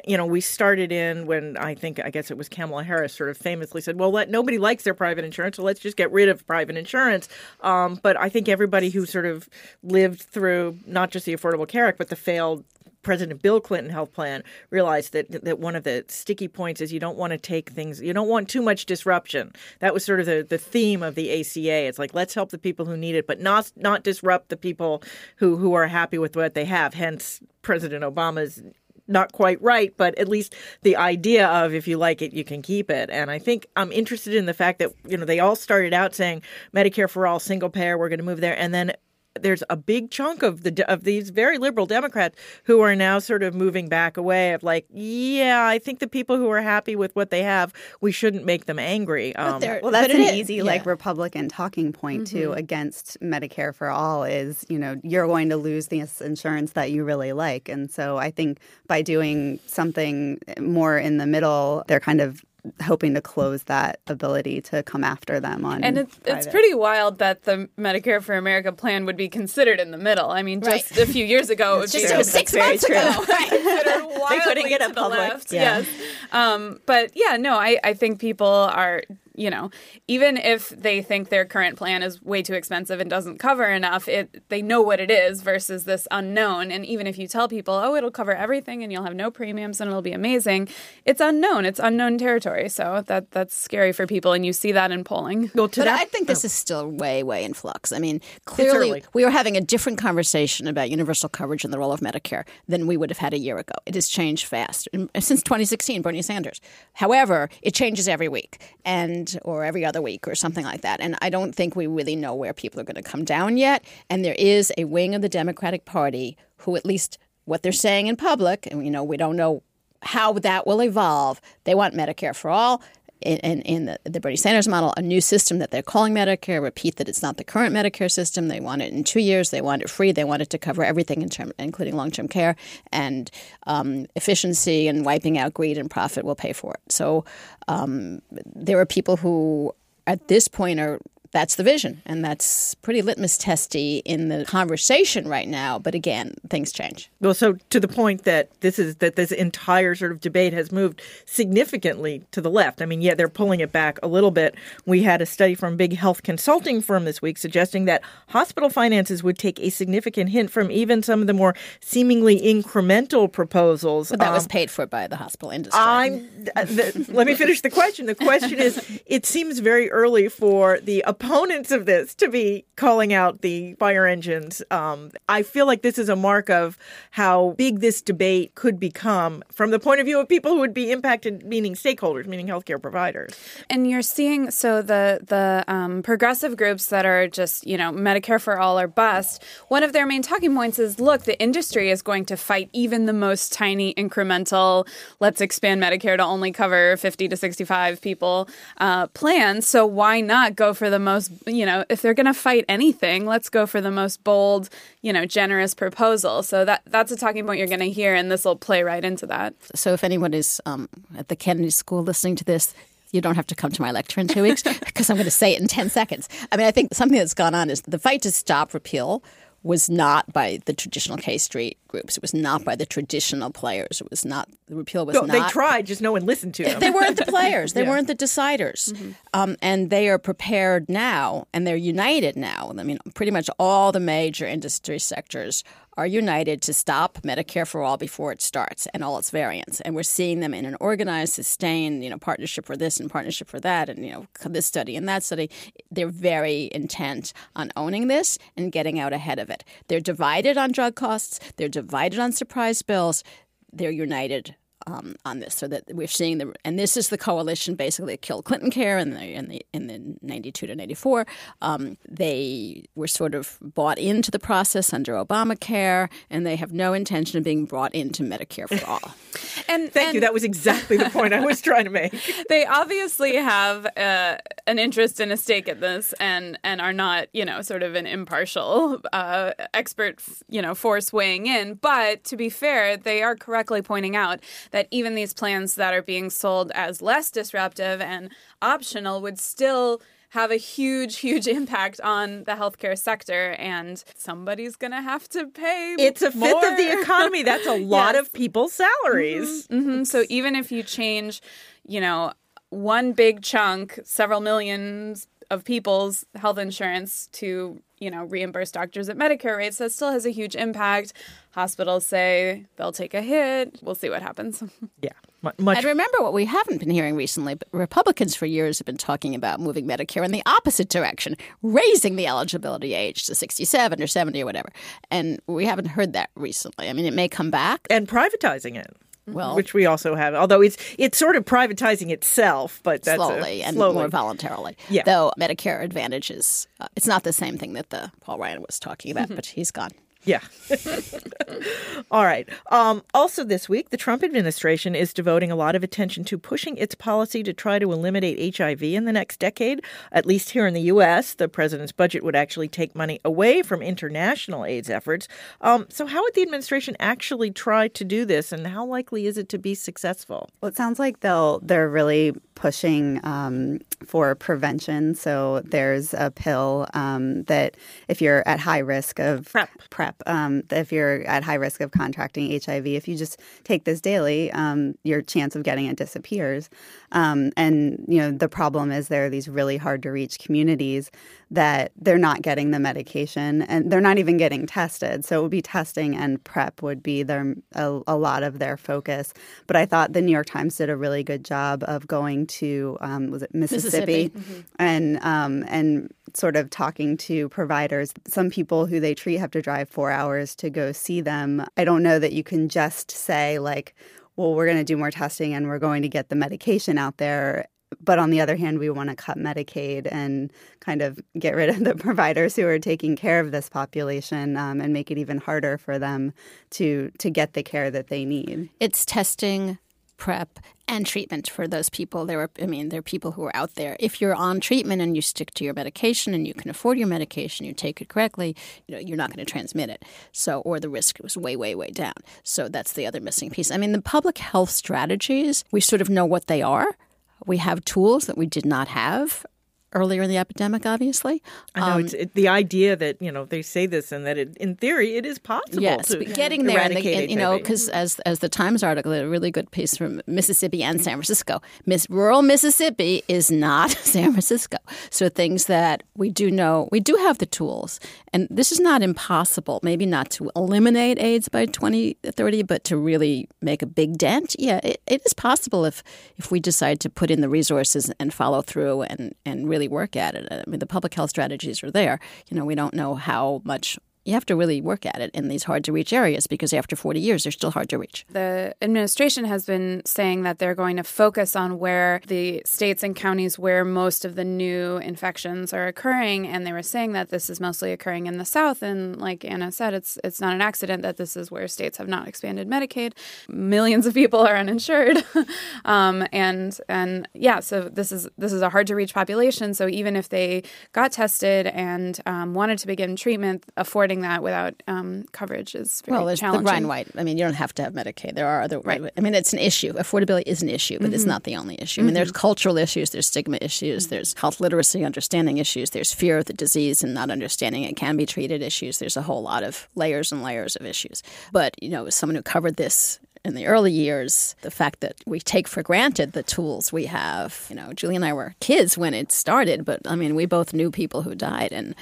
you 0.08 0.18
know, 0.18 0.26
we 0.26 0.42
started 0.42 0.92
in 0.92 1.28
when 1.28 1.56
I 1.58 1.76
think, 1.76 2.00
I 2.04 2.10
guess 2.10 2.32
it 2.32 2.38
was 2.38 2.50
Kamala 2.50 2.84
Harris 2.84 3.14
sort 3.14 3.30
of 3.30 3.38
famously 3.38 3.80
said, 3.80 4.00
well, 4.00 4.12
let, 4.12 4.30
nobody 4.30 4.58
likes 4.58 4.84
their 4.84 4.96
private 4.96 5.24
insurance, 5.24 5.58
so 5.58 5.64
let's 5.64 5.80
just 5.80 5.98
get 5.98 6.12
rid 6.12 6.30
of 6.30 6.46
private 6.48 6.78
insurance. 6.78 7.30
Um, 7.62 8.00
but 8.02 8.20
I 8.20 8.30
think 8.30 8.50
everybody 8.50 8.90
who 8.90 9.06
sort 9.06 9.26
of 9.26 9.48
lived 9.84 10.22
through 10.22 10.80
not 10.88 11.12
just 11.12 11.26
the 11.26 11.36
Affordable 11.36 11.68
Care 11.68 11.86
Act, 11.86 12.00
but 12.00 12.10
the 12.10 12.16
failed 12.16 12.64
President 13.04 13.42
Bill 13.42 13.60
Clinton 13.60 13.92
health 13.92 14.14
plan 14.14 14.44
realized 14.70 15.12
that 15.12 15.44
that 15.44 15.60
one 15.60 15.76
of 15.76 15.84
the 15.84 16.06
sticky 16.08 16.48
points 16.48 16.80
is 16.82 16.92
you 16.92 17.02
don't 17.02 17.18
want 17.18 17.32
to 17.32 17.38
take 17.38 17.70
things 17.70 18.02
you 18.02 18.14
don't 18.14 18.30
want 18.30 18.50
too 18.50 18.62
much 18.62 18.86
disruption. 18.86 19.52
That 19.80 19.94
was 19.94 20.06
sort 20.06 20.22
of 20.22 20.26
the, 20.26 20.46
the 20.50 20.58
theme 20.58 21.04
of 21.04 21.16
the 21.16 21.30
ACA. 21.42 21.86
It's 21.86 22.00
like 22.00 22.14
let's 22.14 22.34
help 22.34 22.50
the 22.50 22.58
people 22.58 22.86
who 22.86 22.96
need 22.96 23.16
it, 23.16 23.28
but 23.28 23.42
not 23.42 23.72
not 23.76 24.04
disrupt 24.04 24.48
the 24.48 24.58
people 24.58 25.04
who 25.36 25.58
who 25.58 25.74
are 25.74 25.88
happy 25.88 26.18
with 26.18 26.36
what 26.38 26.54
they 26.54 26.66
have. 26.66 26.94
Hence 26.94 27.42
President 27.62 28.04
Obama's 28.04 28.64
not 29.08 29.32
quite 29.32 29.62
right, 29.62 29.94
but 29.98 30.18
at 30.18 30.28
least 30.28 30.56
the 30.82 30.96
idea 30.96 31.48
of 31.48 31.74
if 31.74 31.88
you 31.88 31.98
like 31.98 32.22
it, 32.22 32.34
you 32.34 32.44
can 32.44 32.62
keep 32.62 32.90
it. 32.90 33.10
And 33.10 33.30
I 33.30 33.40
think 33.40 33.68
I'm 33.76 33.92
interested 33.92 34.34
in 34.36 34.46
the 34.46 34.54
fact 34.54 34.80
that 34.80 34.94
you 35.08 35.18
know 35.18 35.26
they 35.26 35.40
all 35.40 35.56
started 35.56 35.94
out 35.94 36.16
saying 36.16 36.42
Medicare 36.74 37.10
for 37.10 37.28
all, 37.28 37.40
single 37.40 37.70
payer, 37.70 37.98
we're 37.98 38.10
going 38.10 38.20
to 38.20 38.26
move 38.26 38.42
there, 38.42 38.58
and 38.58 38.74
then 38.74 38.94
there's 39.40 39.64
a 39.70 39.76
big 39.76 40.12
chunk 40.12 40.44
of 40.44 40.64
the 40.64 40.86
of 40.92 41.04
these 41.04 41.30
very 41.32 41.58
liberal 41.58 41.86
Democrats 41.86 42.38
who 42.66 42.82
are 42.82 42.96
now 42.96 43.20
sort 43.20 43.42
of 43.44 43.56
moving 43.56 43.88
back 43.90 44.16
away 44.18 44.54
of 44.54 44.62
like, 44.64 44.86
yeah, 44.92 45.66
I 45.66 45.80
think 45.80 46.00
the 46.00 46.08
people 46.08 46.38
who 46.38 46.50
are 46.50 46.62
happy 46.62 46.96
with 46.96 47.16
what 47.16 47.30
they 47.32 47.42
have, 47.44 47.74
we 48.02 48.12
shouldn't 48.12 48.46
make 48.46 48.66
them 48.66 48.78
angry. 48.80 49.36
Um, 49.36 49.60
Well, 49.82 49.92
that's 49.92 50.14
an 50.14 50.20
it 50.22 50.34
is- 50.34 50.34
easy 50.36 50.56
yeah. 50.56 50.64
like 50.64 50.86
Republican 50.86 51.50
talking 51.50 51.92
point 51.94 52.28
too 52.28 52.54
against 52.54 53.20
Medicare 53.22 53.74
for 53.74 53.90
all 53.90 54.24
is 54.24 54.66
you 54.70 54.78
know 54.78 55.00
you're 55.04 55.28
going 55.28 55.50
to 55.50 55.58
lose 55.58 55.88
this 55.88 56.22
insurance 56.22 56.74
that 56.74 56.92
you 56.92 57.04
really 57.04 57.34
like, 57.34 57.70
and 57.70 57.90
so 57.90 58.18
I 58.18 58.30
think 58.32 58.60
by 58.88 59.02
doing 59.02 59.60
something 59.66 60.40
more 60.60 60.98
in 60.98 61.18
the 61.18 61.26
middle, 61.26 61.84
they're 61.88 62.00
kind 62.00 62.22
of 62.22 62.44
hoping 62.82 63.14
to 63.14 63.22
close 63.22 63.64
that 63.64 64.00
ability 64.08 64.62
to 64.62 64.82
come 64.84 65.04
after 65.04 65.40
them 65.40 65.66
on 65.66 65.84
And 65.84 65.98
it's, 65.98 66.18
it's 66.26 66.48
pretty 66.48 66.74
wild 66.74 67.20
that 67.20 67.44
the 67.44 67.68
Medicare 67.78 68.22
for 68.22 68.36
America 68.36 68.72
plan 68.72 69.06
would 69.06 69.18
be 69.18 69.28
considered 69.28 69.80
in 69.82 69.92
the 69.92 69.98
middle. 69.98 70.30
I 70.32 70.44
mean, 70.44 70.62
just 70.62 70.92
Right. 70.92 71.00
a 71.02 71.06
few 71.12 71.26
years 71.26 71.50
ago, 71.50 71.76
it 71.76 71.80
would 71.82 71.92
Just 71.92 72.14
it 72.14 72.18
was 72.18 72.32
six 72.32 72.54
months 72.54 72.84
ago. 72.86 72.96
Right. 73.28 73.50
considered 73.50 74.20
wildly 74.20 74.70
get 74.70 74.80
to 74.80 74.86
it 74.86 74.88
the 74.90 74.94
public. 75.02 75.20
left. 75.20 75.52
Yeah. 75.52 75.80
Yes. 75.80 75.88
Um, 76.32 76.80
but 76.86 77.12
yeah, 77.16 77.36
no, 77.38 77.56
I, 77.56 77.80
I 77.84 77.94
think 77.94 78.20
people 78.20 78.48
are, 78.48 79.04
you 79.36 79.50
know, 79.50 79.72
even 80.08 80.38
if 80.38 80.70
they 80.70 81.02
think 81.02 81.30
their 81.30 81.46
current 81.46 81.78
plan 81.78 82.04
is 82.04 82.22
way 82.22 82.42
too 82.42 82.54
expensive 82.54 83.00
and 83.00 83.10
doesn't 83.10 83.40
cover 83.40 83.66
enough, 83.66 84.08
it 84.08 84.44
they 84.50 84.62
know 84.62 84.82
what 84.82 85.00
it 85.00 85.10
is 85.10 85.42
versus 85.42 85.86
this 85.86 86.08
unknown. 86.12 86.72
And 86.72 86.86
even 86.86 87.08
if 87.08 87.18
you 87.18 87.28
tell 87.28 87.48
people, 87.48 87.74
oh, 87.74 87.96
it'll 87.96 88.12
cover 88.12 88.36
everything 88.36 88.84
and 88.84 88.92
you'll 88.92 89.04
have 89.04 89.16
no 89.16 89.32
premiums 89.32 89.82
and 89.82 89.90
it'll 89.90 90.02
be 90.02 90.12
amazing, 90.12 90.68
it's 91.06 91.22
unknown. 91.22 91.66
It's 91.66 91.80
unknown 91.80 92.18
territory. 92.18 92.70
So 92.70 93.04
that 93.08 93.32
that's 93.32 93.56
scary 93.56 93.92
for 93.92 94.06
people, 94.06 94.34
and 94.34 94.46
you 94.46 94.54
see 94.54 94.72
that 94.72 94.92
in 94.92 95.04
polling. 95.04 95.52
well, 95.56 95.68
to 95.68 95.82
But 95.82 95.86
that, 95.86 96.00
I 96.00 96.06
think 96.06 96.28
this 96.28 96.46
oh. 96.46 96.48
is 96.48 96.54
still 96.54 96.88
way, 96.88 97.24
way 97.24 97.44
in 97.44 97.54
flux. 97.54 97.92
I 97.92 98.00
mean, 98.00 98.22
clearly 98.46 99.04
we 99.14 99.24
are 99.24 99.32
having 99.32 99.58
a 99.58 99.62
different 99.62 99.98
conversation 99.98 100.68
about 100.68 100.90
universal 100.90 101.30
coverage 101.30 101.64
and 101.64 101.74
the 101.74 101.80
role 101.80 101.92
of 101.92 102.02
Medicare 102.02 102.46
than 102.68 102.88
we 102.88 102.98
would 102.98 103.10
have 103.10 103.18
had 103.18 103.34
a 103.34 103.40
year 103.40 103.58
ago. 103.58 103.76
It 103.86 103.96
has 103.96 104.08
changed 104.08 104.46
fast 104.46 104.88
since 105.20 105.42
2016, 105.42 106.02
Bernie 106.02 106.22
Sanders. 106.22 106.62
However, 106.94 107.50
it 107.62 107.74
changes 107.74 108.08
every 108.08 108.28
week 108.28 108.62
and 108.86 109.23
or 109.44 109.64
every 109.64 109.86
other 109.86 110.02
week 110.02 110.28
or 110.28 110.36
something 110.36 110.66
like 110.66 110.82
that. 110.82 111.00
And 111.00 111.16
I 111.22 111.30
don't 111.30 111.54
think 111.54 111.76
we 111.76 111.88
really 111.88 112.16
know 112.16 112.34
where 112.36 112.54
people 112.54 112.80
are 112.80 112.84
going 112.84 112.96
to 112.96 113.04
come 113.04 113.24
down 113.24 113.58
yet. 113.58 113.84
And 114.10 114.24
there 114.24 114.36
is 114.38 114.72
a 114.78 114.86
wing 114.86 115.16
of 115.16 115.22
the 115.22 115.30
Democratic 115.30 115.86
Party 115.86 116.38
who, 116.58 116.76
at 116.76 116.86
least 116.86 117.18
what 117.46 117.62
they're 117.62 117.72
saying 117.72 118.08
in 118.08 118.16
public, 118.16 118.68
and 118.72 118.86
you 118.86 118.92
know, 118.92 119.04
we 119.04 119.18
don't 119.18 119.36
know 119.36 119.64
how 120.02 120.34
that 120.34 120.68
will 120.68 120.82
evolve. 120.82 121.42
They 121.64 121.76
want 121.76 121.94
Medicare 121.94 122.36
for 122.36 122.50
all 122.50 122.82
in, 123.24 123.38
in, 123.40 123.62
in 123.62 123.86
the, 123.86 124.00
the 124.04 124.20
Bernie 124.20 124.36
Sanders 124.36 124.68
model, 124.68 124.94
a 124.98 125.02
new 125.02 125.22
system 125.22 125.60
that 125.60 125.72
they're 125.72 125.82
calling 125.82 126.14
Medicare. 126.14 126.62
Repeat 126.62 126.98
that 126.98 127.10
it's 127.10 127.22
not 127.22 127.38
the 127.38 127.44
current 127.44 127.76
Medicare 127.76 128.12
system. 128.12 128.48
They 128.48 128.60
want 128.60 128.82
it 128.82 128.94
in 128.94 129.04
two 129.04 129.20
years. 129.20 129.50
They 129.50 129.62
want 129.62 129.82
it 129.82 129.90
free. 129.90 130.12
They 130.12 130.24
want 130.24 130.42
it 130.42 130.50
to 130.52 130.58
cover 130.58 130.84
everything, 130.84 131.22
in 131.22 131.30
term, 131.30 131.52
including 131.58 131.96
long 131.96 132.12
term 132.12 132.28
care 132.28 132.56
and 132.92 133.32
um, 133.68 134.06
efficiency 134.16 134.88
and 134.88 135.06
wiping 135.06 135.38
out 135.38 135.54
greed 135.54 135.78
and 135.78 135.90
profit 135.90 136.26
will 136.26 136.36
pay 136.36 136.54
for 136.54 136.74
it. 136.74 136.92
So 136.92 137.26
um, 137.68 138.22
there 138.32 138.80
are 138.80 138.86
people 138.86 139.18
who, 139.18 139.74
at 140.08 140.28
this 140.28 140.48
point, 140.48 140.80
are 140.80 141.00
that's 141.34 141.56
the 141.56 141.64
vision, 141.64 142.02
and 142.06 142.24
that's 142.24 142.76
pretty 142.76 143.02
litmus 143.02 143.38
testy 143.38 143.98
in 144.06 144.30
the 144.30 144.46
conversation 144.46 145.28
right 145.28 145.48
now. 145.48 145.80
But 145.80 145.96
again, 145.96 146.36
things 146.50 146.72
change. 146.72 147.10
Well, 147.20 147.34
so 147.34 147.58
to 147.72 147.80
the 147.80 147.88
point 147.88 148.24
that 148.24 148.50
this 148.62 148.80
is 148.80 148.96
that 148.98 149.16
this 149.18 149.32
entire 149.32 149.96
sort 149.96 150.12
of 150.14 150.22
debate 150.22 150.54
has 150.54 150.72
moved 150.72 151.02
significantly 151.26 152.24
to 152.32 152.40
the 152.40 152.50
left. 152.50 152.82
I 152.82 152.86
mean, 152.86 153.02
yeah, 153.02 153.16
they're 153.16 153.28
pulling 153.28 153.60
it 153.60 153.72
back 153.72 154.00
a 154.02 154.08
little 154.08 154.32
bit. 154.32 154.56
We 154.86 155.04
had 155.04 155.22
a 155.22 155.26
study 155.26 155.56
from 155.56 155.74
a 155.74 155.76
big 155.76 155.96
health 155.98 156.24
consulting 156.24 156.82
firm 156.82 157.06
this 157.06 157.22
week 157.22 157.38
suggesting 157.38 157.86
that 157.86 158.02
hospital 158.30 158.70
finances 158.70 159.24
would 159.24 159.38
take 159.38 159.60
a 159.60 159.70
significant 159.70 160.30
hint 160.30 160.50
from 160.52 160.72
even 160.72 161.04
some 161.04 161.20
of 161.22 161.28
the 161.28 161.34
more 161.34 161.54
seemingly 161.82 162.40
incremental 162.40 163.30
proposals. 163.32 164.10
But 164.10 164.20
that 164.20 164.32
was 164.32 164.44
Um, 164.46 164.50
paid 164.50 164.72
for 164.72 164.86
by 164.86 165.08
the 165.08 165.16
hospital 165.18 165.50
industry. 165.50 165.80
I'm. 165.82 166.30
uh, 166.56 166.66
the, 166.66 167.06
let 167.12 167.28
me 167.28 167.36
finish 167.36 167.62
the 167.62 167.70
question. 167.70 168.06
The 168.06 168.16
question 168.16 168.60
is: 168.60 169.02
It 169.06 169.26
seems 169.26 169.60
very 169.60 169.90
early 169.92 170.30
for 170.30 170.80
the 170.80 171.04
opponents 171.24 171.72
of 171.72 171.86
this 171.86 172.14
to 172.16 172.28
be 172.28 172.66
calling 172.76 173.14
out 173.14 173.42
the 173.42 173.76
fire 173.76 174.06
engines. 174.06 174.62
Um, 174.70 175.12
I 175.30 175.42
feel 175.44 175.66
like 175.66 175.82
this 175.82 175.98
is 175.98 176.10
a 176.10 176.18
mark 176.18 176.50
of 176.50 176.78
how 177.12 177.52
big 177.58 177.80
this 177.80 178.02
debate 178.02 178.56
could 178.56 178.78
become 178.80 179.42
from 179.50 179.72
the 179.72 179.80
point 179.80 180.02
of 180.02 180.06
view 180.06 180.20
of 180.20 180.28
people 180.28 180.52
who 180.52 180.60
would 180.60 180.74
be 180.74 180.92
impacted, 180.92 181.46
meaning 181.46 181.76
stakeholders, 181.76 182.28
meaning 182.28 182.48
healthcare 182.48 182.82
providers. 182.82 183.40
And 183.70 183.90
you're 183.90 184.02
seeing 184.02 184.52
so 184.52 184.82
the 184.82 185.22
the 185.26 185.64
um, 185.68 186.04
progressive 186.04 186.58
groups 186.58 186.88
that 186.88 187.06
are 187.06 187.28
just 187.28 187.66
you 187.66 187.78
know 187.78 187.92
Medicare 187.92 188.42
for 188.42 188.60
all 188.60 188.78
or 188.78 188.88
bust. 188.88 189.42
One 189.70 189.84
of 189.84 189.94
their 189.94 190.06
main 190.06 190.24
talking 190.24 190.54
points 190.54 190.78
is, 190.78 191.00
look, 191.00 191.24
the 191.24 191.40
industry 191.42 191.90
is 191.90 192.02
going 192.02 192.26
to 192.26 192.38
fight 192.38 192.70
even 192.74 193.06
the 193.06 193.14
most 193.14 193.54
tiny 193.54 193.94
incremental. 193.94 194.88
Let's 195.22 195.40
expand 195.40 195.82
Medicare 195.82 196.18
to 196.18 196.24
only 196.24 196.52
cover 196.52 196.98
50 196.98 197.30
to 197.30 197.38
65 197.38 198.02
people 198.02 198.50
uh, 198.78 199.08
plans. 199.08 199.66
So 199.66 199.86
why 199.86 200.20
not 200.20 200.56
go 200.56 200.74
for 200.74 200.90
the 200.90 201.00
most 201.00 201.13
you 201.46 201.66
know 201.66 201.86
if 201.90 202.02
they're 202.02 202.14
going 202.14 202.26
to 202.26 202.34
fight 202.34 202.66
anything, 202.70 203.26
let's 203.26 203.50
go 203.50 203.66
for 203.66 203.82
the 203.82 203.92
most 203.92 204.24
bold 204.24 204.70
you 205.02 205.14
know 205.14 205.26
generous 205.26 205.74
proposal. 205.74 206.44
So 206.44 206.66
that 206.66 206.84
that's 206.88 207.12
a 207.12 207.18
talking 207.18 207.46
point 207.46 207.60
you're 207.60 207.68
going 207.68 207.80
to 207.80 207.90
hear, 207.90 208.14
and 208.14 208.32
this 208.32 208.46
will 208.46 208.56
play 208.56 208.84
right 208.84 209.04
into 209.04 209.26
that. 209.28 209.54
So 209.76 209.94
if 209.94 210.04
anyone 210.04 210.34
is 210.34 210.62
um, 210.66 210.90
at 211.18 211.28
the 211.28 211.36
Kennedy 211.36 211.70
School 211.70 212.04
listening 212.04 212.36
to 212.38 212.44
this, 212.44 212.74
you 213.14 213.22
don't 213.22 213.36
have 213.36 213.48
to 213.48 213.56
come 213.56 213.72
to 213.72 213.82
my 213.82 213.92
lecture 213.92 214.20
in 214.20 214.28
two 214.28 214.42
weeks 214.42 214.64
because 214.86 215.10
I'm 215.10 215.16
going 215.16 215.26
to 215.26 215.32
say 215.32 215.54
it 215.54 215.62
in 215.62 215.68
10 215.68 215.90
seconds. 215.90 216.28
I 216.52 216.58
mean, 216.58 216.66
I 216.66 216.72
think 216.72 216.94
something 216.94 217.18
that's 217.18 217.36
gone 217.36 217.56
on 217.56 217.70
is 217.70 217.82
the 217.84 218.00
fight 218.00 218.24
to 218.24 218.32
stop 218.32 218.74
repeal 218.74 219.24
was 219.64 219.90
not 219.90 220.32
by 220.34 220.60
the 220.66 220.74
traditional 220.74 221.18
K 221.18 221.38
Street 221.38 221.78
groups. 221.88 222.18
It 222.18 222.22
was 222.22 222.34
not 222.34 222.66
by 222.66 222.76
the 222.76 222.86
traditional 222.86 223.50
players. 223.50 224.02
It 224.02 224.10
was 224.10 224.26
not, 224.26 224.50
the 224.68 224.76
repeal 224.76 225.06
was 225.06 225.14
No, 225.16 225.22
not. 225.22 225.32
they 225.32 225.50
tried, 225.50 225.86
just 225.86 226.02
no 226.02 226.12
one 226.12 226.26
listened 226.26 226.54
to 226.56 226.64
them. 226.66 226.80
They 226.82 226.90
weren't 226.92 227.16
the 227.18 227.26
players. 227.26 227.72
They 227.74 227.82
Yeah. 227.84 227.90
weren't 227.90 228.08
the 228.08 228.16
deciders. 228.16 228.94
Um, 229.34 229.56
and 229.62 229.90
they 229.90 230.10
are 230.10 230.18
prepared 230.20 230.90
now, 230.90 231.48
and 231.54 231.66
they're 231.66 231.76
united 231.78 232.36
now. 232.36 232.74
I 232.78 232.84
mean, 232.84 232.98
pretty 233.14 233.32
much 233.32 233.50
all 233.58 233.92
the 233.94 234.00
major 234.02 234.46
industry 234.46 235.00
sectors 235.00 235.64
are 235.98 236.08
united 236.08 236.62
to 236.64 236.74
stop 236.74 237.20
Medicare 237.24 237.68
for 237.68 237.82
all 237.82 237.98
before 237.98 238.32
it 238.32 238.42
starts 238.42 238.88
and 238.94 239.04
all 239.04 239.18
its 239.18 239.30
variants. 239.30 239.82
And 239.82 239.96
we're 239.96 240.04
seeing 240.04 240.40
them 240.40 240.54
in 240.54 240.66
an 240.66 240.78
organized, 240.80 241.34
sustained, 241.34 242.04
you 242.04 242.10
know, 242.10 242.18
partnership 242.18 242.66
for 242.66 242.76
this 242.76 243.00
and 243.00 243.10
partnership 243.10 243.48
for 243.48 243.60
that, 243.60 243.90
and 243.90 244.06
you 244.06 244.12
know, 244.12 244.28
this 244.46 244.66
study 244.66 244.96
and 244.96 245.08
that 245.08 245.24
study. 245.24 245.50
They're 245.92 246.08
very 246.08 246.70
intent 246.74 247.34
on 247.56 247.72
owning 247.76 248.08
this 248.08 248.38
and 248.58 248.72
getting 248.72 249.00
out 249.00 249.14
ahead 249.14 249.40
of 249.40 249.50
it. 249.50 249.64
They're 249.88 250.00
divided 250.00 250.58
on 250.58 250.72
drug 250.72 250.96
costs. 250.96 251.40
They're 251.58 251.70
divided 251.70 252.20
on 252.20 252.32
surprise 252.32 252.82
bills. 252.82 253.24
They're 253.72 253.92
united 253.92 254.56
um, 254.88 255.16
on 255.26 255.40
this, 255.40 255.56
so 255.56 255.68
that 255.68 255.84
we're 255.94 256.08
seeing 256.08 256.38
the 256.38 256.54
and 256.66 256.78
this 256.78 256.98
is 256.98 257.10
the 257.10 257.18
coalition 257.18 257.76
basically 257.76 258.14
that 258.14 258.22
killed 258.22 258.46
Clinton 258.46 258.72
Care 258.72 258.98
in 258.98 259.12
the 259.12 259.24
in 259.24 259.50
the 259.50 259.66
in 259.74 259.88
the 259.88 260.18
ninety 260.22 260.52
two 260.52 260.68
to 260.68 260.76
ninety 260.76 260.94
four. 260.94 261.26
Um, 261.62 261.98
they 262.08 262.86
were 262.96 263.08
sort 263.08 263.36
of 263.36 263.58
bought 263.62 263.98
into 263.98 264.32
the 264.32 264.40
process 264.40 264.94
under 264.94 265.14
Obamacare, 265.14 266.10
and 266.30 266.46
they 266.46 266.56
have 266.56 266.74
no 266.74 266.94
intention 266.94 267.38
of 267.38 267.44
being 267.44 267.66
brought 267.66 267.94
into 267.94 268.24
Medicare 268.24 268.68
for 268.68 268.90
all. 268.90 269.16
And 269.68 269.92
Thank 269.92 270.08
and 270.08 270.16
you. 270.16 270.22
That 270.22 270.34
was 270.34 270.44
exactly 270.44 270.98
the 270.98 271.10
point 271.10 271.34
I 271.34 271.40
was 271.40 271.62
trying 271.70 271.86
to 271.86 271.90
make. 271.90 272.14
they 272.50 272.66
obviously 272.66 273.36
have 273.36 273.86
uh, 273.98 274.38
an 274.68 274.78
interest 274.78 275.20
and 275.20 275.32
a 275.32 275.38
stake 275.38 275.68
at 275.68 275.80
this, 275.80 276.14
and 276.20 276.60
and 276.64 276.82
are 276.82 276.94
not, 276.94 277.28
you 277.34 277.46
know, 277.46 277.62
sort 277.62 277.82
of 277.82 277.96
an 277.96 278.06
impartial 278.06 279.02
uh, 279.12 279.52
expert, 279.74 280.22
you 280.50 280.62
know, 280.62 280.76
force 280.76 281.14
weighing 281.14 281.48
in. 281.48 281.76
But 281.76 282.24
to 282.26 282.38
be 282.38 282.50
fair, 282.50 282.98
they 282.98 283.24
are 283.24 283.36
correctly 283.36 283.82
pointing 283.82 284.16
out 284.16 284.40
that 284.74 284.88
even 284.92 285.16
these 285.16 285.34
plans 285.34 285.76
that 285.76 285.94
are 285.94 286.02
being 286.02 286.30
sold 286.30 286.72
as 286.76 287.02
less 287.02 287.32
disruptive 287.32 288.02
and 288.02 288.30
optional 288.62 289.22
would 289.22 289.40
still 289.40 290.02
have 290.32 290.50
a 290.52 290.56
huge, 290.58 291.18
huge 291.28 291.48
impact 291.48 292.02
on 292.02 292.44
the 292.46 292.54
healthcare 292.54 292.98
sector, 292.98 293.52
and 293.60 294.04
somebody's 294.18 294.76
going 294.76 294.92
to 294.92 295.02
have 295.02 295.30
to 295.30 295.46
pay. 295.48 295.96
It's 296.00 296.22
a 296.24 296.32
fifth 296.32 296.36
more. 296.36 296.72
of 296.72 296.76
the 296.78 296.92
economy. 297.02 297.44
That's 297.44 297.68
a 297.68 297.74
lot 297.74 298.16
Yes. 298.16 298.26
of 298.28 298.34
people's 298.34 298.74
salaries. 298.74 299.68
hmm 299.68 300.04
So 300.04 300.26
even 300.30 300.56
if 300.56 300.72
you 300.72 300.84
change, 300.84 301.42
you 301.88 302.02
know, 302.02 302.34
one 302.70 303.14
big 303.14 303.44
chunk, 303.44 304.00
several 304.04 304.42
millions 304.42 305.28
of 305.50 305.64
people's 305.64 306.26
health 306.36 306.58
insurance 306.58 307.28
to, 307.34 307.82
you 308.00 308.12
know, 308.12 308.24
reimburse 308.24 308.72
doctors 308.72 309.10
at 309.10 309.18
Medicare 309.18 309.58
rates, 309.58 309.78
that 309.78 309.92
still 309.92 310.12
has 310.12 310.26
a 310.26 310.30
huge 310.30 310.56
impact. 310.56 311.14
Hospitals 311.52 312.06
say 312.06 312.66
they'll 312.76 312.92
take 312.92 313.14
a 313.14 313.22
hit. 313.22 313.80
We'll 313.82 313.96
see 313.96 314.10
what 314.10 314.22
happens. 314.22 314.64
Yeah, 315.02 315.12
much. 315.60 315.78
And 315.78 315.84
remember 315.86 316.22
what 316.22 316.32
we 316.32 316.46
haven't 316.46 316.78
been 316.78 316.90
hearing 316.90 317.18
recently, 317.18 317.56
but 317.56 317.68
Republicans 317.74 318.36
for 318.36 318.46
years 318.46 318.78
have 318.80 318.86
been 318.86 318.96
talking 318.96 319.36
about 319.36 319.60
moving 319.60 319.86
Medicare 319.86 320.24
in 320.24 320.32
the 320.32 320.42
opposite 320.46 320.88
direction, 320.88 321.36
raising 321.62 322.16
the 322.16 322.26
eligibility 322.26 322.94
age 322.94 323.26
to 323.26 323.36
67 323.36 324.02
or 324.02 324.08
70 324.08 324.42
or 324.42 324.46
whatever. 324.46 324.70
And 325.12 325.42
we 325.46 325.66
haven't 325.66 325.88
heard 325.88 326.14
that 326.14 326.30
recently. 326.36 326.90
I 326.90 326.94
mean, 326.94 327.06
it 327.06 327.14
may 327.14 327.28
come 327.28 327.52
back. 327.52 327.86
and 327.90 328.08
privatizing 328.08 328.78
it. 328.78 328.96
Well, 329.26 329.56
which 329.56 329.74
we 329.74 329.86
also 329.86 330.16
have, 330.16 330.34
although 330.36 330.62
it's 330.62 330.76
it's 330.98 331.18
sort 331.18 331.36
of 331.36 331.46
privatizing 331.46 332.10
itself, 332.12 332.82
but 332.84 333.04
that's 333.04 333.22
a- 333.22 333.26
slowly 333.26 333.64
and 333.64 333.76
slowly. 333.76 333.94
more 333.96 334.08
voluntarily. 334.10 334.76
Yeah. 334.90 335.04
Though 335.06 335.32
Medicare 335.40 335.82
Advantage 335.82 336.30
is, 336.30 336.68
uh, 336.80 336.88
it's 336.96 337.08
not 337.08 337.24
the 337.24 337.32
same 337.34 337.58
thing 337.58 337.74
that 337.74 337.90
the 337.90 338.12
Paul 338.22 338.38
Ryan 338.40 338.62
was 338.62 338.80
talking 338.80 339.12
about, 339.12 339.26
Mm-hmm. 339.28 339.36
but 339.36 339.46
he's 339.46 339.72
gone. 339.72 339.92
Yeah. 340.26 340.42
All 342.12 342.24
right. 342.24 342.48
Um, 342.72 343.04
also, 343.14 343.44
this 343.44 343.68
week, 343.68 343.90
the 343.90 343.98
Trump 343.98 344.24
administration 344.24 344.96
is 344.96 345.14
devoting 345.14 345.52
a 345.52 345.56
lot 345.56 345.76
of 345.76 345.84
attention 345.84 346.24
to 346.26 346.38
pushing 346.38 346.78
its 346.78 346.96
policy 346.96 347.44
to 347.44 347.54
try 347.54 347.80
to 347.80 347.92
eliminate 347.92 348.58
HIV 348.58 348.84
in 348.84 349.06
the 349.06 349.12
next 349.12 349.40
decade. 349.40 349.84
At 350.12 350.26
least 350.26 350.52
here 350.52 350.66
in 350.66 350.74
the 350.74 350.82
U.S., 350.82 351.34
the 351.34 351.50
president's 351.50 351.92
budget 351.92 352.24
would 352.24 352.36
actually 352.36 352.70
take 352.70 352.96
money 352.96 353.20
away 353.26 353.62
from 353.62 353.82
international 353.82 354.66
AIDS 354.66 354.90
efforts. 354.90 355.28
Um, 355.62 355.88
so, 355.90 356.06
how 356.06 356.22
would 356.22 356.34
the 356.36 356.42
administration 356.42 356.96
actually 357.00 357.52
try 357.52 357.90
to 357.90 358.04
do 358.06 358.26
this, 358.26 358.52
and 358.52 358.66
how 358.66 358.86
likely 358.86 359.28
is 359.28 359.38
it 359.38 359.50
to 359.50 359.58
be 359.58 359.76
successful? 359.76 360.50
Well, 360.62 360.70
it 360.70 360.78
sounds 360.78 361.00
like 361.00 361.20
they'll 361.20 361.60
they're 361.60 361.90
really 361.90 362.34
pushing 362.56 363.20
um, 363.24 363.80
for 364.06 364.36
prevention. 364.36 365.16
So 365.16 365.62
there's 365.66 366.14
a 366.14 366.32
pill 366.32 366.88
um, 366.94 367.44
that 367.44 367.78
if 368.08 368.22
you're 368.22 368.48
at 368.48 368.60
high 368.60 368.80
risk 368.80 369.20
of 369.20 369.52
PrEP. 369.52 369.70
PrEP, 369.90 370.24
um, 370.26 370.64
if 370.72 370.92
you're 370.92 371.22
at 371.24 371.44
high 371.44 371.56
risk 371.56 371.82
of 371.82 371.92
contracting 371.92 372.52
HIV, 372.52 372.88
if 372.88 373.08
you 373.08 373.16
just 373.16 373.40
take 373.64 373.84
this 373.86 374.02
daily, 374.02 374.52
um, 374.52 374.96
your 375.04 375.22
chance 375.22 375.56
of 375.56 375.64
getting 375.64 375.86
it 375.86 375.98
disappears. 375.98 376.70
Um, 377.12 377.52
and 377.56 378.04
you 378.08 378.20
know 378.20 378.32
the 378.32 378.50
problem 378.50 378.92
is 378.92 379.08
there 379.08 379.26
are 379.26 379.30
these 379.30 379.48
really 379.48 379.78
hard 379.78 380.04
to 380.04 380.12
reach 380.12 380.40
communities 380.40 381.12
that 381.52 381.92
they're 381.96 382.18
not 382.18 382.42
getting 382.42 382.72
the 382.72 382.80
medication 382.80 383.62
and 383.64 383.92
they're 383.92 384.02
not 384.02 384.18
even 384.18 384.38
getting 384.38 384.66
tested. 384.66 385.24
So 385.24 385.40
it 385.40 385.42
would 385.44 385.52
be 385.52 385.62
testing 385.62 386.16
and 386.16 386.44
PrEP 386.44 386.82
would 386.82 387.04
be 387.04 387.22
their 387.22 387.56
a, 387.74 388.02
a 388.08 388.18
lot 388.18 388.42
of 388.42 388.58
their 388.60 388.76
focus. 388.76 389.34
But 389.68 389.76
I 389.76 389.86
thought 389.86 390.14
the 390.14 390.22
New 390.22 390.32
York 390.32 390.48
Times 390.48 390.78
did 390.78 390.90
a 390.90 390.98
really 390.98 391.24
good 391.24 391.46
job 391.46 391.84
of 391.88 392.08
going 392.08 392.43
to 392.48 392.98
um, 393.02 393.30
was 393.30 393.44
it 393.44 393.54
Mississippi, 393.54 394.32
Mississippi. 394.34 394.66
and 394.80 395.24
um, 395.24 395.64
and 395.68 396.12
sort 396.34 396.56
of 396.56 396.70
talking 396.70 397.18
to 397.18 397.50
providers. 397.50 398.14
Some 398.28 398.50
people 398.50 398.86
who 398.86 399.00
they 399.00 399.14
treat 399.14 399.38
have 399.38 399.52
to 399.52 399.62
drive 399.62 399.90
four 399.90 400.12
hours 400.12 400.56
to 400.58 400.70
go 400.70 400.92
see 400.92 401.22
them. 401.22 401.66
I 401.78 401.84
don't 401.84 402.04
know 402.04 402.20
that 402.20 402.34
you 402.34 402.44
can 402.44 402.70
just 402.70 403.12
say 403.12 403.60
like, 403.60 403.96
well, 404.36 404.54
we're 404.54 404.66
going 404.66 404.78
to 404.78 404.84
do 404.84 404.98
more 404.98 405.12
testing 405.12 405.54
and 405.54 405.68
we're 405.68 405.80
going 405.80 406.02
to 406.02 406.10
get 406.10 406.30
the 406.30 406.36
medication 406.36 406.98
out 406.98 407.18
there. 407.18 407.68
But 408.02 408.18
on 408.18 408.32
the 408.32 408.42
other 408.42 408.56
hand, 408.56 408.80
we 408.80 408.90
want 408.90 409.12
to 409.12 409.16
cut 409.16 409.38
Medicaid 409.38 410.08
and 410.12 410.52
kind 410.80 411.04
of 411.04 411.20
get 411.38 411.56
rid 411.56 411.70
of 411.70 411.84
the 411.84 411.94
providers 412.00 412.56
who 412.56 412.66
are 412.66 412.80
taking 412.80 413.16
care 413.16 413.40
of 413.40 413.52
this 413.52 413.70
population 413.70 414.58
um, 414.58 414.82
and 414.82 414.94
make 414.94 415.12
it 415.12 415.20
even 415.20 415.38
harder 415.38 415.78
for 415.78 416.00
them 416.00 416.34
to 416.72 417.12
to 417.20 417.30
get 417.30 417.54
the 417.54 417.62
care 417.62 417.92
that 417.92 418.08
they 418.08 418.26
need. 418.26 418.70
It's 418.80 419.06
testing, 419.06 419.78
prep, 420.18 420.60
and 420.88 421.06
treatment 421.06 421.50
for 421.50 421.68
those 421.68 421.90
people. 421.90 422.26
There 422.26 422.42
are, 422.42 422.50
I 422.62 422.66
mean, 422.66 422.90
there 422.90 423.00
are 423.00 423.04
people 423.04 423.32
who 423.32 423.44
are 423.44 423.56
out 423.56 423.76
there. 423.76 423.96
If 424.00 424.20
you're 424.20 424.36
on 424.36 424.60
treatment 424.60 425.02
and 425.02 425.16
you 425.16 425.22
stick 425.22 425.52
to 425.56 425.64
your 425.64 425.74
medication 425.74 426.34
and 426.34 426.48
you 426.48 426.54
can 426.54 426.70
afford 426.70 426.98
your 426.98 427.08
medication, 427.08 427.66
you 427.66 427.74
take 427.74 428.02
it 428.02 428.10
correctly, 428.10 428.56
you 428.88 428.96
know, 428.96 429.00
you're 429.00 429.18
not 429.18 429.34
going 429.34 429.44
to 429.46 429.52
transmit 429.52 429.90
it. 429.90 430.04
So, 430.32 430.60
or 430.62 430.80
the 430.80 430.90
risk 430.90 431.20
was 431.22 431.38
way, 431.38 431.56
way, 431.56 431.74
way 431.74 431.90
down. 431.90 432.14
So 432.44 432.68
that's 432.68 432.94
the 432.94 433.06
other 433.08 433.22
missing 433.22 433.50
piece. 433.50 433.72
I 433.72 433.78
mean, 433.78 433.94
the 433.94 434.02
public 434.02 434.38
health 434.38 434.72
strategies, 434.72 435.64
we 435.72 435.82
sort 435.82 436.02
of 436.02 436.10
know 436.10 436.26
what 436.26 436.48
they 436.48 436.62
are. 436.62 436.98
We 437.46 437.58
have 437.58 437.84
tools 437.86 438.26
that 438.26 438.38
we 438.38 438.46
did 438.46 438.66
not 438.66 438.90
have 438.90 439.46
earlier 439.94 440.22
in 440.24 440.30
the 440.30 440.38
epidemic, 440.38 440.86
obviously. 440.86 441.42
I 441.76 441.80
know 441.80 441.98
it's 442.00 442.14
um, 442.14 442.20
it, 442.22 442.34
the 442.34 442.48
idea 442.48 442.96
that 442.96 443.22
you 443.22 443.32
know 443.32 443.46
they 443.46 443.62
say 443.62 443.86
this 443.86 444.12
and 444.12 444.26
that 444.26 444.38
it, 444.38 444.56
in 444.58 444.76
theory 444.76 445.16
it 445.16 445.26
is 445.26 445.40
possible. 445.40 445.82
Yes, 445.82 446.10
to 446.10 446.18
but 446.18 446.34
getting 446.34 446.66
there, 446.66 446.80
and, 446.80 446.96
the, 446.96 447.14
and, 447.14 447.30
you 447.30 447.38
know, 447.38 447.58
because 447.58 447.88
mm-hmm. 447.88 447.98
as 447.98 448.20
as 448.22 448.40
the 448.40 448.50
Times 448.50 448.84
article, 448.84 449.12
a 449.12 449.28
really 449.28 449.52
good 449.52 449.72
piece 449.72 449.98
from 449.98 450.22
Mississippi 450.28 450.84
and 450.84 451.02
San 451.02 451.14
Francisco, 451.14 451.62
Miss 451.86 452.10
rural 452.10 452.42
Mississippi 452.42 453.24
is 453.28 453.52
not 453.52 453.92
San 453.92 454.32
Francisco. 454.32 454.78
So 455.10 455.30
things 455.30 455.66
that 455.66 456.04
we 456.16 456.30
do 456.30 456.52
know, 456.52 456.90
we 456.92 457.00
do 457.00 457.16
have 457.16 457.38
the 457.38 457.46
tools, 457.46 458.00
and 458.34 458.48
this 458.50 458.72
is 458.72 458.80
not 458.80 459.02
impossible. 459.02 459.80
Maybe 459.84 460.06
not 460.06 460.30
to 460.32 460.52
eliminate 460.56 461.20
AIDS 461.20 461.50
by 461.50 461.66
twenty 461.66 462.18
thirty, 462.24 462.64
but 462.64 462.84
to 462.86 462.98
really 462.98 463.48
make 463.62 463.82
a 463.82 463.88
big 463.88 464.18
dent. 464.18 464.56
Yeah, 464.60 464.80
it, 464.84 465.02
it 465.08 465.22
is 465.26 465.34
possible 465.34 465.86
if 465.86 466.04
if 466.38 466.52
we 466.52 466.60
decide 466.60 467.00
to 467.02 467.10
put 467.10 467.32
in 467.32 467.42
the 467.42 467.50
resources 467.50 468.12
and 468.20 468.34
follow 468.34 468.62
through 468.62 469.04
and 469.04 469.36
and 469.46 469.70
really 469.70 469.83
work 469.88 470.16
at 470.16 470.36
it. 470.36 470.48
I 470.52 470.64
mean, 470.70 470.80
the 470.80 470.86
public 470.86 471.14
health 471.14 471.30
strategies 471.30 471.84
are 471.84 471.92
there. 471.92 472.20
You 472.50 472.58
know, 472.58 472.66
we 472.66 472.76
don't 472.76 472.94
know 472.94 473.16
how 473.16 473.62
much 473.64 473.98
you 474.26 474.34
have 474.34 474.46
to 474.46 474.56
really 474.56 474.82
work 474.82 475.06
at 475.06 475.20
it 475.20 475.32
in 475.34 475.50
these 475.50 475.64
hard 475.64 475.84
to 475.84 475.92
reach 475.92 476.14
areas 476.14 476.48
because 476.48 476.72
after 476.72 476.96
40 476.96 477.20
years, 477.20 477.44
they're 477.44 477.52
still 477.52 477.72
hard 477.72 477.90
to 477.90 477.98
reach. 477.98 478.26
The 478.30 478.74
administration 478.82 479.44
has 479.46 479.66
been 479.66 480.02
saying 480.06 480.44
that 480.44 480.60
they're 480.60 480.76
going 480.76 480.96
to 480.98 481.04
focus 481.04 481.56
on 481.56 481.78
where 481.78 482.22
the 482.28 482.62
states 482.66 483.04
and 483.04 483.16
counties 483.16 483.60
where 483.60 483.84
most 483.84 484.24
of 484.24 484.36
the 484.36 484.46
new 484.46 484.98
infections 484.98 485.74
are 485.74 485.88
occurring, 485.88 486.48
and 486.48 486.66
they 486.66 486.72
were 486.72 486.84
saying 486.84 487.12
that 487.14 487.30
this 487.30 487.50
is 487.50 487.60
mostly 487.60 487.92
occurring 487.92 488.28
in 488.28 488.38
the 488.38 488.46
South. 488.46 488.82
And 488.82 489.20
like 489.20 489.44
Anna 489.44 489.72
said, 489.72 489.94
it's 489.94 490.18
it's 490.24 490.40
not 490.40 490.54
an 490.54 490.62
accident 490.62 491.04
that 491.04 491.18
this 491.18 491.36
is 491.36 491.52
where 491.52 491.68
states 491.68 491.98
have 491.98 492.08
not 492.08 492.28
expanded 492.28 492.70
Medicaid. 492.70 493.14
Millions 493.50 494.06
of 494.06 494.14
people 494.14 494.40
are 494.40 494.56
uninsured, 494.56 495.24
um, 495.86 496.26
and 496.32 496.80
and 496.88 497.28
yeah, 497.34 497.60
so 497.60 497.90
this 497.90 498.14
is 498.14 498.30
this 498.38 498.54
is 498.54 498.62
a 498.62 498.70
hard 498.70 498.88
to 498.88 498.96
reach 498.96 499.14
population. 499.14 499.74
So 499.74 499.90
even 499.90 500.16
if 500.16 500.30
they 500.30 500.64
got 500.94 501.12
tested 501.12 501.68
and 501.68 502.22
um, 502.26 502.54
wanted 502.54 502.80
to 502.80 502.88
begin 502.88 503.18
treatment, 503.18 503.66
affording 503.76 504.13
that 504.22 504.44
without 504.44 504.82
um, 504.88 505.26
coverage 505.32 505.76
is 505.76 506.02
very 506.02 506.18
Well, 506.18 506.26
there's 506.26 506.40
challenging. 506.40 506.66
the 506.66 506.72
Ryan 506.72 506.88
White. 506.88 507.08
I 507.18 507.24
mean, 507.24 507.38
you 507.38 507.44
don't 507.44 507.54
have 507.54 507.74
to 507.76 507.84
have 507.84 507.94
Medicaid. 507.94 508.36
There 508.36 508.48
are 508.48 508.62
other. 508.62 508.80
Right. 508.80 509.02
I 509.18 509.22
mean, 509.22 509.34
it's 509.34 509.54
an 509.54 509.60
issue. 509.60 509.94
Affordability 509.94 510.44
is 510.46 510.62
an 510.62 510.70
issue, 510.70 511.00
but 511.00 511.14
it's 511.14 511.24
mm-hmm. 511.24 511.30
not 511.30 511.44
the 511.44 511.56
only 511.56 511.82
issue. 511.82 512.02
I 512.02 512.04
mean, 512.04 512.10
mm-hmm. 512.10 512.16
there's 512.16 512.32
cultural 512.32 512.78
issues, 512.78 513.12
there's 513.12 513.28
stigma 513.28 513.58
issues, 513.62 514.06
mm-hmm. 514.06 514.16
there's 514.16 514.34
health 514.36 514.60
literacy, 514.60 515.04
understanding 515.04 515.58
issues, 515.58 515.92
there's 515.92 516.14
fear 516.14 516.38
of 516.38 516.46
the 516.46 516.54
disease 516.54 517.04
and 517.04 517.14
not 517.14 517.30
understanding 517.30 517.84
it 517.84 517.96
can 517.96 518.18
be 518.18 518.26
treated 518.26 518.62
issues. 518.62 519.00
There's 519.00 519.18
a 519.18 519.22
whole 519.22 519.42
lot 519.42 519.64
of 519.64 519.88
layers 519.96 520.32
and 520.32 520.44
layers 520.44 520.76
of 520.76 520.86
issues. 520.86 521.24
But 521.52 521.76
you 521.82 521.90
know, 521.90 522.06
as 522.06 522.16
someone 522.16 522.36
who 522.36 522.44
covered 522.44 522.78
this 522.78 523.20
in 523.46 523.56
the 523.56 523.68
early 523.68 523.92
years, 523.92 524.56
the 524.62 524.72
fact 524.72 525.02
that 525.02 525.16
we 525.26 525.40
take 525.40 525.68
for 525.68 525.84
granted 525.84 526.32
the 526.32 526.44
tools 526.44 526.94
we 526.94 527.08
have. 527.08 527.66
You 527.70 527.76
know, 527.76 527.92
Julie 527.94 528.16
and 528.16 528.24
I 528.24 528.34
were 528.34 528.56
kids 528.60 528.98
when 528.98 529.14
it 529.14 529.32
started, 529.32 529.84
but 529.84 530.00
I 530.06 530.16
mean, 530.16 530.36
we 530.36 530.46
both 530.46 530.74
knew 530.74 530.90
people 530.92 531.24
who 531.24 531.36
died, 531.36 531.74
and 531.74 531.94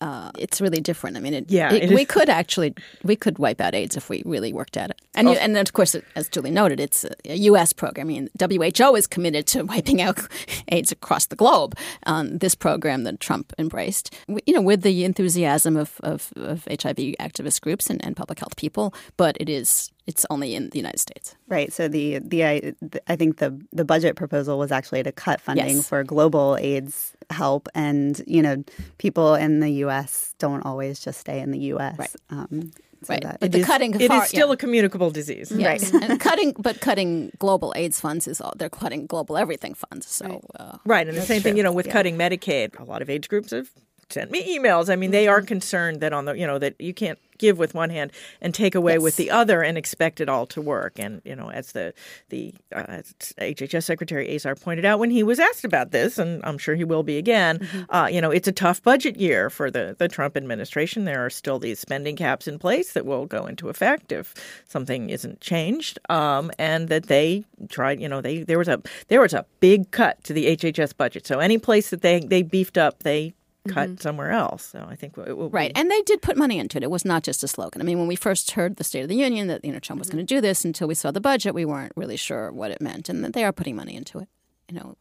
uh, 0.00 0.30
it's 0.38 0.60
really 0.60 0.80
different. 0.80 1.16
I 1.16 1.20
mean, 1.20 1.34
it, 1.34 1.50
Yeah, 1.50 1.72
it- 1.72 1.84
it 1.84 1.90
we 1.90 2.02
is- 2.02 2.08
could 2.08 2.28
actually 2.28 2.74
we 3.02 3.16
could 3.16 3.38
wipe 3.38 3.60
out 3.60 3.74
AIDS 3.74 3.96
if 3.96 4.08
we 4.10 4.22
really 4.26 4.52
worked 4.52 4.76
at 4.76 4.90
it. 4.90 5.00
And, 5.14 5.28
you, 5.28 5.34
and 5.36 5.56
of 5.56 5.72
course, 5.72 5.96
as 6.14 6.28
Julie 6.28 6.50
noted, 6.50 6.80
it's 6.80 7.04
a, 7.04 7.10
a, 7.24 7.36
U.S. 7.50 7.72
program. 7.72 8.06
I 8.06 8.08
mean, 8.08 8.28
WHO 8.38 8.94
is 8.96 9.06
committed 9.06 9.46
to 9.48 9.62
wiping 9.72 10.00
out 10.02 10.18
AIDS 10.68 10.92
across 10.92 11.26
the 11.26 11.36
globe. 11.36 11.74
Um, 12.06 12.38
this 12.38 12.54
program 12.54 13.04
that 13.04 13.20
Trump 13.20 13.52
embraced, 13.58 14.14
you 14.46 14.54
know, 14.54 14.60
with 14.60 14.82
the 14.82 15.04
enthusiasm 15.04 15.76
of, 15.76 15.98
of, 16.02 16.32
of 16.36 16.64
HIV 16.68 17.16
activist 17.20 17.60
groups 17.62 17.88
and, 17.88 18.04
and 18.04 18.16
public 18.16 18.38
health 18.38 18.56
people, 18.56 18.92
but 19.16 19.36
it 19.40 19.48
is 19.48 19.90
it's 20.06 20.24
only 20.30 20.54
in 20.54 20.70
the 20.70 20.78
United 20.78 21.00
States. 21.00 21.34
Right. 21.48 21.72
So 21.72 21.88
the 21.88 22.20
the 22.20 22.44
I, 22.44 22.74
I 23.08 23.16
think 23.16 23.38
the 23.38 23.58
the 23.72 23.84
budget 23.84 24.14
proposal 24.16 24.58
was 24.58 24.70
actually 24.70 25.02
to 25.02 25.12
cut 25.12 25.40
funding 25.40 25.76
yes. 25.76 25.88
for 25.88 26.04
global 26.04 26.56
AIDS 26.60 27.15
help, 27.30 27.68
and 27.74 28.20
you 28.26 28.42
know, 28.42 28.64
people 28.98 29.34
in 29.34 29.60
the 29.60 29.70
U.S. 29.70 30.34
don't 30.38 30.62
always 30.62 31.00
just 31.00 31.20
stay 31.20 31.40
in 31.40 31.50
the 31.50 31.58
U.S. 31.58 31.98
Right. 31.98 32.16
Um, 32.30 32.72
so 33.02 33.14
right. 33.14 33.22
That, 33.22 33.40
but 33.40 33.52
the 33.52 33.58
is, 33.58 33.66
cutting 33.66 33.98
it 34.00 34.08
far, 34.08 34.22
is 34.24 34.28
still 34.28 34.48
yeah. 34.48 34.54
a 34.54 34.56
communicable 34.56 35.10
disease. 35.10 35.52
Yes. 35.54 35.92
Right. 35.92 36.02
and 36.02 36.20
cutting, 36.20 36.54
but 36.58 36.80
cutting 36.80 37.30
global 37.38 37.72
AIDS 37.76 38.00
funds 38.00 38.26
is 38.26 38.40
all, 38.40 38.54
they're 38.56 38.68
cutting 38.68 39.06
global 39.06 39.36
everything 39.36 39.74
funds. 39.74 40.08
So 40.08 40.26
right, 40.26 40.44
uh, 40.58 40.78
right. 40.84 41.08
and 41.08 41.16
the 41.16 41.22
same 41.22 41.40
true. 41.40 41.50
thing, 41.50 41.56
you 41.56 41.62
know, 41.62 41.72
with 41.72 41.86
yeah. 41.86 41.92
cutting 41.92 42.16
Medicaid, 42.16 42.78
a 42.78 42.84
lot 42.84 43.02
of 43.02 43.10
AIDS 43.10 43.28
groups 43.28 43.50
have 43.52 43.70
sent 44.10 44.30
me 44.30 44.56
emails. 44.58 44.90
I 44.90 44.96
mean, 44.96 45.10
they 45.10 45.28
are 45.28 45.42
concerned 45.42 46.00
that 46.00 46.12
on 46.12 46.24
the, 46.26 46.34
you 46.34 46.46
know, 46.46 46.58
that 46.58 46.80
you 46.80 46.94
can't 46.94 47.18
give 47.38 47.58
with 47.58 47.74
one 47.74 47.90
hand 47.90 48.10
and 48.40 48.54
take 48.54 48.74
away 48.74 48.94
Yes. 48.94 49.02
with 49.02 49.16
the 49.16 49.30
other 49.30 49.60
and 49.62 49.76
expect 49.76 50.22
it 50.22 50.28
all 50.28 50.46
to 50.46 50.62
work. 50.62 50.94
And 50.98 51.20
you 51.22 51.36
know, 51.36 51.50
as 51.50 51.72
the 51.72 51.92
the 52.30 52.54
uh, 52.74 53.02
HHS 53.38 53.84
Secretary 53.84 54.34
Azar 54.34 54.54
pointed 54.54 54.86
out 54.86 54.98
when 54.98 55.10
he 55.10 55.22
was 55.22 55.38
asked 55.38 55.64
about 55.64 55.90
this, 55.90 56.16
and 56.16 56.40
I'm 56.44 56.56
sure 56.56 56.74
he 56.76 56.84
will 56.84 57.02
be 57.02 57.18
again, 57.18 57.68
uh, 57.90 58.08
you 58.10 58.22
know, 58.22 58.30
it's 58.30 58.48
a 58.48 58.52
tough 58.52 58.82
budget 58.82 59.16
year 59.16 59.50
for 59.50 59.70
the 59.70 59.94
the 59.98 60.08
Trump 60.08 60.34
administration. 60.36 61.04
There 61.04 61.26
are 61.26 61.30
still 61.30 61.58
these 61.58 61.78
spending 61.78 62.16
caps 62.16 62.48
in 62.48 62.58
place 62.58 62.94
that 62.94 63.04
will 63.04 63.26
go 63.26 63.44
into 63.44 63.68
effect 63.68 64.12
if 64.12 64.32
something 64.66 65.10
isn't 65.10 65.42
changed, 65.42 65.98
um, 66.08 66.50
and 66.58 66.88
that 66.88 67.08
they 67.08 67.44
tried. 67.68 68.00
You 68.00 68.08
know, 68.08 68.22
they 68.22 68.44
there 68.44 68.58
was 68.58 68.68
a 68.68 68.80
there 69.08 69.20
was 69.20 69.34
a 69.34 69.44
big 69.60 69.90
cut 69.90 70.24
to 70.24 70.32
the 70.32 70.56
HHS 70.56 70.96
budget. 70.96 71.26
So 71.26 71.38
any 71.40 71.58
place 71.58 71.90
that 71.90 72.00
they 72.00 72.20
they 72.20 72.40
beefed 72.40 72.78
up, 72.78 73.02
they 73.02 73.34
cut 73.66 73.88
mm-hmm. 73.88 74.00
somewhere 74.00 74.30
else. 74.30 74.66
So 74.66 74.86
I 74.88 74.96
think 74.96 75.16
it 75.18 75.36
will 75.36 75.50
Right. 75.50 75.74
be 75.74 75.80
And 75.80 75.90
they 75.90 76.02
did 76.02 76.22
put 76.22 76.36
money 76.36 76.58
into 76.58 76.76
it. 76.76 76.82
It 76.82 76.90
was 76.90 77.04
not 77.04 77.22
just 77.22 77.42
a 77.44 77.48
slogan. 77.48 77.80
I 77.80 77.84
mean, 77.84 77.98
when 77.98 78.08
we 78.08 78.16
first 78.16 78.52
heard 78.52 78.76
the 78.76 78.84
State 78.84 79.02
of 79.02 79.08
the 79.08 79.16
Union 79.16 79.48
that, 79.48 79.64
you 79.64 79.72
know, 79.72 79.78
Trump 79.78 79.98
was 79.98 80.08
mm-hmm. 80.08 80.18
going 80.18 80.26
to 80.26 80.34
do 80.34 80.40
this 80.40 80.64
until 80.64 80.88
we 80.88 80.94
saw 80.94 81.10
the 81.10 81.20
budget, 81.20 81.54
we 81.54 81.64
weren't 81.64 81.92
really 81.96 82.16
sure 82.16 82.50
what 82.52 82.70
it 82.70 82.80
meant. 82.80 83.08
And 83.08 83.24
that 83.24 83.32
they 83.32 83.44
are 83.44 83.52
putting 83.52 83.76
money 83.76 83.94
into 83.94 84.18
it. 84.18 84.28
You 84.68 84.78
know, 84.78 84.96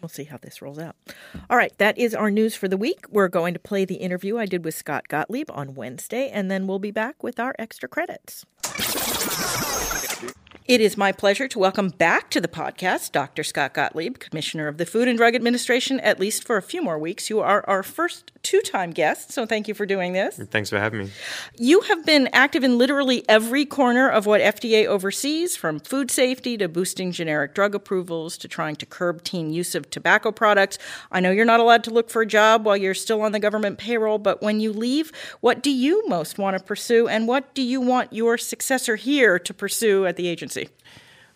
We'll 0.00 0.08
see 0.08 0.24
how 0.24 0.38
this 0.38 0.62
rolls 0.62 0.78
out. 0.78 0.96
All 1.50 1.58
right, 1.58 1.76
that 1.76 1.98
is 1.98 2.14
our 2.14 2.30
news 2.30 2.56
for 2.56 2.68
the 2.68 2.78
week. 2.78 3.04
We're 3.10 3.28
going 3.28 3.52
to 3.52 3.60
play 3.60 3.84
the 3.84 3.96
interview 3.96 4.38
I 4.38 4.46
did 4.46 4.64
with 4.64 4.74
Scott 4.74 5.08
Gottlieb 5.08 5.50
on 5.50 5.74
Wednesday, 5.74 6.30
and 6.30 6.50
then 6.50 6.66
we'll 6.66 6.78
be 6.78 6.90
back 6.90 7.22
with 7.22 7.38
our 7.38 7.54
extra 7.58 7.88
credits. 7.88 8.46
It 10.66 10.80
is 10.80 10.96
my 10.96 11.10
pleasure 11.10 11.48
to 11.48 11.58
welcome 11.58 11.88
back 11.88 12.30
to 12.30 12.40
the 12.40 12.46
podcast 12.46 13.12
Dr. 13.12 13.42
Scott 13.42 13.74
Gottlieb, 13.74 14.18
Commissioner 14.18 14.68
of 14.68 14.76
the 14.76 14.86
Food 14.86 15.08
and 15.08 15.16
Drug 15.16 15.34
Administration, 15.34 15.98
at 16.00 16.20
least 16.20 16.44
for 16.44 16.58
a 16.58 16.62
few 16.62 16.82
more 16.82 16.98
weeks. 16.98 17.28
You 17.28 17.40
are 17.40 17.64
our 17.66 17.82
first 17.82 18.30
two 18.42 18.60
time 18.60 18.90
guest, 18.92 19.32
so 19.32 19.46
thank 19.46 19.68
you 19.68 19.74
for 19.74 19.84
doing 19.86 20.12
this. 20.12 20.36
Thanks 20.36 20.70
for 20.70 20.78
having 20.78 21.00
me. 21.00 21.10
You 21.58 21.80
have 21.82 22.04
been 22.04 22.28
active 22.32 22.62
in 22.62 22.78
literally 22.78 23.28
every 23.28 23.64
corner 23.64 24.08
of 24.08 24.26
what 24.26 24.42
FDA 24.42 24.86
oversees, 24.86 25.56
from 25.56 25.80
food 25.80 26.10
safety 26.10 26.56
to 26.58 26.68
boosting 26.68 27.10
generic 27.10 27.54
drug 27.54 27.74
approvals 27.74 28.36
to 28.38 28.46
trying 28.46 28.76
to 28.76 28.86
curb 28.86 29.24
teen 29.24 29.52
use 29.52 29.74
of 29.74 29.90
tobacco 29.90 30.30
products. 30.30 30.78
I 31.10 31.20
know 31.20 31.30
you're 31.30 31.46
not 31.46 31.60
allowed 31.60 31.84
to 31.84 31.90
look 31.90 32.10
for 32.10 32.22
a 32.22 32.26
job 32.26 32.64
while 32.64 32.76
you're 32.76 32.94
still 32.94 33.22
on 33.22 33.32
the 33.32 33.40
government 33.40 33.78
payroll, 33.78 34.18
but 34.18 34.42
when 34.42 34.60
you 34.60 34.72
leave, 34.72 35.10
what 35.40 35.62
do 35.62 35.70
you 35.70 36.06
most 36.06 36.38
want 36.38 36.56
to 36.56 36.62
pursue, 36.62 37.08
and 37.08 37.26
what 37.26 37.54
do 37.54 37.62
you 37.62 37.80
want 37.80 38.12
your 38.12 38.38
successor 38.38 38.96
here 38.96 39.38
to 39.38 39.54
pursue 39.54 40.06
at 40.06 40.16
the 40.16 40.28
agency? 40.28 40.49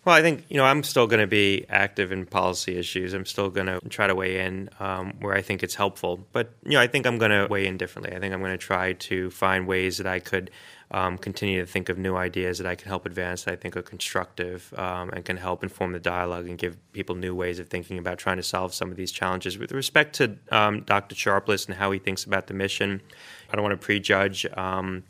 Well, 0.05 0.13
I 0.13 0.21
think 0.21 0.45
you 0.49 0.57
know 0.57 0.65
I'm 0.65 0.83
still 0.83 1.07
going 1.07 1.19
to 1.19 1.27
be 1.27 1.65
active 1.67 2.11
in 2.11 2.27
policy 2.27 2.77
issues. 2.77 3.13
I'm 3.13 3.25
still 3.25 3.49
going 3.49 3.65
to 3.65 3.79
try 3.89 4.05
to 4.05 4.13
weigh 4.13 4.45
in 4.45 4.69
um, 4.79 5.13
where 5.19 5.33
I 5.33 5.41
think 5.41 5.63
it's 5.63 5.73
helpful. 5.73 6.27
But 6.31 6.51
you 6.63 6.73
know, 6.73 6.79
I 6.79 6.85
think 6.85 7.07
I'm 7.07 7.17
going 7.17 7.31
to 7.31 7.47
weigh 7.49 7.65
in 7.65 7.77
differently. 7.77 8.15
I 8.15 8.19
think 8.19 8.31
I'm 8.31 8.39
going 8.39 8.51
to 8.51 8.57
try 8.57 8.93
to 8.93 9.31
find 9.31 9.65
ways 9.65 9.97
that 9.97 10.05
I 10.05 10.19
could 10.19 10.51
um, 10.91 11.17
continue 11.17 11.59
to 11.59 11.65
think 11.65 11.89
of 11.89 11.97
new 11.97 12.15
ideas 12.15 12.59
that 12.59 12.67
I 12.67 12.75
can 12.75 12.87
help 12.87 13.07
advance 13.07 13.45
that 13.45 13.53
I 13.53 13.55
think 13.55 13.75
are 13.75 13.81
constructive 13.81 14.71
um, 14.77 15.09
and 15.09 15.25
can 15.25 15.37
help 15.37 15.63
inform 15.63 15.93
the 15.93 15.99
dialogue 15.99 16.47
and 16.47 16.55
give 16.55 16.77
people 16.93 17.15
new 17.15 17.33
ways 17.33 17.57
of 17.57 17.69
thinking 17.69 17.97
about 17.97 18.19
trying 18.19 18.37
to 18.37 18.43
solve 18.43 18.75
some 18.75 18.91
of 18.91 18.97
these 18.97 19.11
challenges. 19.11 19.57
With 19.57 19.71
respect 19.71 20.13
to 20.17 20.37
um, 20.51 20.81
Dr. 20.81 21.15
Sharpless 21.15 21.65
and 21.65 21.73
how 21.73 21.89
he 21.89 21.97
thinks 21.97 22.23
about 22.23 22.45
the 22.45 22.53
mission, 22.53 23.01
I 23.49 23.55
don't 23.55 23.63
want 23.63 23.79
to 23.79 23.83
prejudge. 23.83 24.45
Um, 24.55 25.03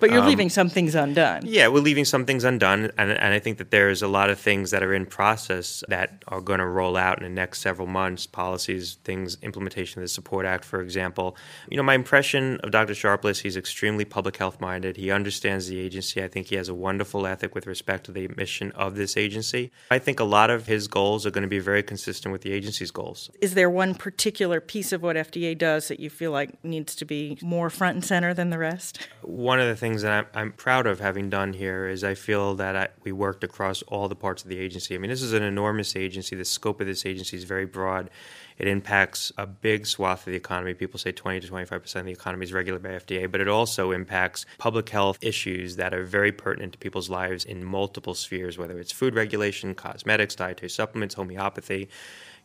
But 0.00 0.10
you're 0.10 0.22
Um, 0.22 0.26
leaving 0.28 0.48
some 0.48 0.68
things 0.70 0.94
undone. 0.94 1.42
Yeah, 1.44 1.68
we're 1.68 1.80
leaving 1.82 2.04
some 2.04 2.24
things 2.24 2.42
undone, 2.44 2.90
and, 2.98 3.10
and 3.10 3.34
I 3.34 3.38
think 3.38 3.58
that 3.58 3.70
there's 3.70 4.02
a 4.02 4.08
lot 4.08 4.30
of 4.30 4.38
things 4.40 4.70
that 4.70 4.82
are 4.82 4.94
in 4.94 5.06
process 5.06 5.84
that 5.88 6.24
are 6.28 6.40
going 6.40 6.58
to 6.60 6.66
roll 6.66 6.96
out 6.96 7.18
in 7.18 7.24
the 7.24 7.30
next 7.30 7.60
several 7.60 7.86
months. 7.86 8.26
Policies, 8.26 8.98
things, 9.04 9.36
implementation 9.42 10.00
of 10.00 10.04
the 10.04 10.08
Support 10.08 10.46
Act, 10.46 10.64
for 10.64 10.80
example. 10.80 11.36
You 11.68 11.76
know, 11.76 11.82
my 11.82 11.94
impression 11.94 12.58
of 12.62 12.70
Dr. 12.70 12.94
Sharpless, 12.94 13.40
he's 13.40 13.56
extremely 13.56 14.04
public 14.04 14.36
health 14.38 14.60
minded. 14.60 14.96
He 14.96 15.10
understands 15.10 15.68
the 15.68 15.78
agency. 15.78 16.22
I 16.22 16.28
think 16.28 16.46
he 16.46 16.56
has 16.56 16.68
a 16.68 16.74
wonderful 16.74 17.26
ethic 17.26 17.54
with 17.54 17.66
respect 17.66 18.04
to 18.06 18.12
the 18.12 18.28
mission 18.36 18.72
of 18.72 18.96
this 18.96 19.16
agency. 19.16 19.70
I 19.90 19.98
think 19.98 20.18
a 20.18 20.24
lot 20.24 20.48
of 20.50 20.66
his 20.66 20.88
goals 20.88 21.26
are 21.26 21.30
going 21.30 21.42
to 21.42 21.48
be 21.48 21.58
very 21.58 21.82
consistent 21.82 22.32
with 22.32 22.42
the 22.42 22.52
agency's 22.52 22.90
goals. 22.90 23.30
Is 23.40 23.54
there 23.54 23.68
one 23.68 23.94
particular 23.94 24.60
piece 24.60 24.92
of 24.92 25.02
what 25.02 25.16
FDA 25.16 25.56
does 25.56 25.88
that 25.88 26.00
you 26.00 26.08
feel 26.08 26.30
like 26.30 26.62
needs 26.64 26.94
to 26.96 27.04
be 27.04 27.36
more 27.42 27.68
front 27.70 27.96
and 27.96 28.04
center 28.04 28.32
than 28.32 28.50
the 28.50 28.58
rest? 28.58 29.06
One 29.22 29.60
of 29.60 29.66
the 29.66 29.76
things 29.76 29.89
that 29.98 30.12
I'm, 30.12 30.26
I'm 30.34 30.52
proud 30.52 30.86
of 30.86 31.00
having 31.00 31.30
done 31.30 31.52
here 31.52 31.88
is 31.88 32.02
I 32.02 32.14
feel 32.14 32.54
that 32.56 32.76
I, 32.76 32.88
we 33.02 33.12
worked 33.12 33.44
across 33.44 33.82
all 33.82 34.08
the 34.08 34.14
parts 34.16 34.42
of 34.42 34.48
the 34.48 34.58
agency. 34.58 34.94
I 34.94 34.98
mean, 34.98 35.10
this 35.10 35.22
is 35.22 35.32
an 35.32 35.42
enormous 35.42 35.96
agency. 35.96 36.36
The 36.36 36.44
scope 36.44 36.80
of 36.80 36.86
this 36.86 37.04
agency 37.04 37.36
is 37.36 37.44
very 37.44 37.66
broad. 37.66 38.10
It 38.58 38.68
impacts 38.68 39.32
a 39.38 39.46
big 39.46 39.86
swath 39.86 40.26
of 40.26 40.32
the 40.32 40.36
economy. 40.36 40.74
People 40.74 40.98
say 40.98 41.12
20 41.12 41.40
to 41.40 41.46
25 41.46 41.82
percent 41.82 42.00
of 42.00 42.06
the 42.06 42.12
economy 42.12 42.44
is 42.44 42.52
regulated 42.52 42.82
by 42.82 42.90
FDA, 42.90 43.30
but 43.30 43.40
it 43.40 43.48
also 43.48 43.90
impacts 43.90 44.46
public 44.58 44.88
health 44.88 45.18
issues 45.22 45.76
that 45.76 45.94
are 45.94 46.04
very 46.04 46.32
pertinent 46.32 46.74
to 46.74 46.78
people's 46.78 47.08
lives 47.08 47.44
in 47.44 47.64
multiple 47.64 48.14
spheres, 48.14 48.58
whether 48.58 48.78
it's 48.78 48.92
food 48.92 49.14
regulation, 49.14 49.74
cosmetics, 49.74 50.34
dietary 50.34 50.68
supplements, 50.70 51.14
homeopathy 51.14 51.88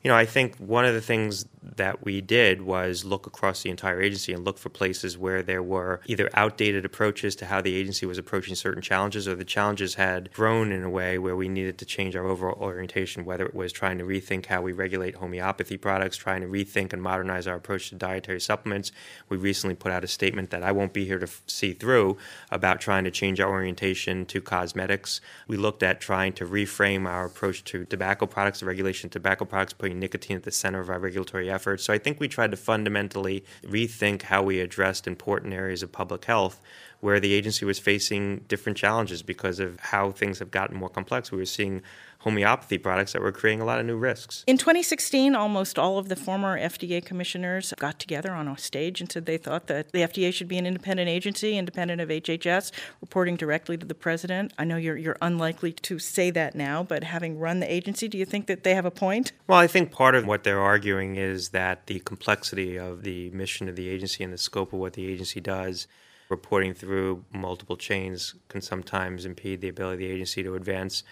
you 0.06 0.10
know, 0.10 0.16
I 0.16 0.28
think 0.28 0.56
one 0.58 0.86
of 0.86 0.94
the 0.94 1.02
things 1.02 1.48
that 1.78 2.06
we 2.06 2.22
did 2.22 2.62
was 2.62 3.04
look 3.04 3.26
across 3.26 3.64
the 3.64 3.72
entire 3.72 4.00
agency 4.00 4.34
and 4.34 4.46
look 4.46 4.60
for 4.60 4.70
places 4.70 5.18
where 5.18 5.42
there 5.42 5.64
were 5.64 6.00
either 6.06 6.30
outdated 6.36 6.86
approaches 6.86 7.36
to 7.38 7.48
how 7.48 7.60
the 7.60 7.74
agency 7.74 8.06
was 8.06 8.20
approaching 8.20 8.54
certain 8.54 8.84
challenges 8.84 9.28
or 9.28 9.34
the 9.34 9.44
challenges 9.44 9.96
had 9.96 10.32
grown 10.32 10.72
in 10.72 10.84
a 10.84 10.90
way 10.92 11.18
where 11.18 11.36
we 11.36 11.50
needed 11.50 11.80
to 11.80 11.86
change 11.86 12.16
our 12.16 12.26
overall 12.26 12.62
orientation, 12.62 13.26
whether 13.26 13.48
it 13.48 13.56
was 13.56 13.72
trying 13.72 13.98
to 13.98 14.04
rethink 14.04 14.46
how 14.46 14.62
we 14.62 14.72
regulate 14.72 15.16
homeopathy 15.16 15.76
products, 15.76 16.18
trying 16.18 16.42
to 16.42 16.48
rethink 16.48 16.94
and 16.94 17.02
modernize 17.02 17.48
our 17.48 17.56
approach 17.56 17.90
to 17.90 17.96
dietary 17.96 18.40
supplements. 18.40 18.92
We 19.28 19.38
recently 19.38 19.76
put 19.76 19.92
out 19.92 20.04
a 20.04 20.08
statement 20.08 20.52
that 20.52 20.62
I 20.62 20.72
won't 20.72 20.94
be 20.94 21.06
here 21.06 21.18
to 21.18 21.26
f- 21.26 21.42
see 21.48 21.74
through 21.74 22.18
about 22.52 22.80
trying 22.80 23.06
to 23.06 23.12
change 23.12 23.40
our 23.40 23.50
orientation 23.50 24.28
to 24.28 24.40
cosmetics. 24.40 25.20
We 25.48 25.58
looked 25.58 25.82
at 25.82 26.00
trying 26.00 26.34
to 26.34 26.46
reframe 26.46 27.08
our 27.08 27.26
approach 27.26 27.64
to 27.66 27.86
tobacco 27.86 28.28
products, 28.28 28.60
the 28.60 28.68
regulation 28.68 29.08
of 29.08 29.12
tobacco 29.12 29.46
products, 29.46 29.74
putting 29.74 29.95
nicotine 29.96 30.38
at 30.38 30.44
the 30.44 30.52
center 30.52 30.80
of 30.80 30.90
our 30.90 31.00
regulatory 31.00 31.50
efforts. 31.50 31.84
So 31.84 31.94
I 31.94 31.98
think 31.98 32.20
we 32.20 32.28
tried 32.28 32.52
to 32.52 32.58
fundamentally 32.58 33.44
rethink 33.66 34.24
how 34.24 34.44
we 34.44 34.60
addressed 34.60 35.08
important 35.08 35.54
areas 35.54 35.84
of 35.84 35.92
public 35.92 36.26
health 36.26 36.62
where 37.02 37.20
the 37.20 37.34
agency 37.34 37.66
was 37.66 37.78
facing 37.78 38.38
different 38.48 38.78
challenges 38.78 39.22
because 39.22 39.60
of 39.60 39.80
how 39.80 40.12
things 40.12 40.40
have 40.40 40.52
gotten 40.52 40.76
more 40.76 40.90
complex. 40.90 41.32
We 41.32 41.38
were 41.38 41.46
seeing 41.46 41.82
homeopathy 42.26 42.80
products 42.80 43.14
that 43.14 43.22
were 43.22 43.32
creating 43.32 43.62
a 43.62 43.66
lot 43.66 43.80
of 43.80 43.86
new 43.86 43.96
risks. 43.96 44.44
In 44.48 44.58
2016, 44.58 45.36
almost 45.36 45.78
all 45.78 46.00
of 46.00 46.10
the 46.10 46.16
former 46.16 46.60
FDA 46.60 47.06
commissioners 47.06 47.72
got 47.78 48.00
together 48.00 48.32
on 48.32 48.48
a 48.48 48.58
stage 48.58 49.00
and 49.00 49.12
said 49.12 49.28
they 49.28 49.38
thought 49.38 49.68
that 49.68 49.92
the 49.92 50.00
FDA 50.00 50.34
should 50.34 50.48
be 50.48 50.58
an 50.58 50.66
independent 50.66 51.08
agency, 51.08 51.56
independent 51.56 52.02
of 52.02 52.10
HHS, 52.10 52.72
reporting 53.00 53.36
directly 53.36 53.78
to 53.78 53.86
the 53.86 53.94
president. 53.94 54.54
I 54.58 54.64
know 54.64 54.76
you're, 54.76 54.98
you're 54.98 55.18
unlikely 55.22 55.74
to 55.74 56.00
say 56.00 56.32
that 56.32 56.56
now, 56.56 56.82
but 56.82 57.04
having 57.04 57.38
run 57.38 57.60
the 57.60 57.72
agency, 57.72 58.08
do 58.08 58.18
you 58.18 58.26
think 58.26 58.48
that 58.48 58.64
they 58.64 58.74
have 58.74 58.86
a 58.86 58.92
point? 58.92 59.32
Well, 59.48 59.60
I 59.60 59.68
think 59.68 59.92
part 59.92 60.16
of 60.16 60.26
what 60.26 60.44
they're 60.44 60.60
arguing 60.60 61.18
is 61.18 61.50
that 61.50 61.86
the 61.86 62.00
complexity 62.00 62.76
of 62.76 63.04
the 63.04 63.30
mission 63.30 63.70
of 63.70 63.76
the 63.76 63.88
agency 63.88 64.24
and 64.24 64.34
the 64.34 64.40
scope 64.40 64.74
of 64.74 64.80
what 64.80 64.94
the 64.94 65.06
agency 65.06 65.40
does, 65.40 65.86
reporting 66.30 66.74
through 66.74 67.24
multiple 67.32 67.78
chains, 67.78 68.34
can 68.50 68.62
sometimes 68.62 69.26
impede 69.26 69.62
the 69.62 69.70
ability 69.70 70.06
of 70.06 70.10
the 70.10 70.16
agency 70.16 70.42
to 70.42 70.56
advance 70.56 71.04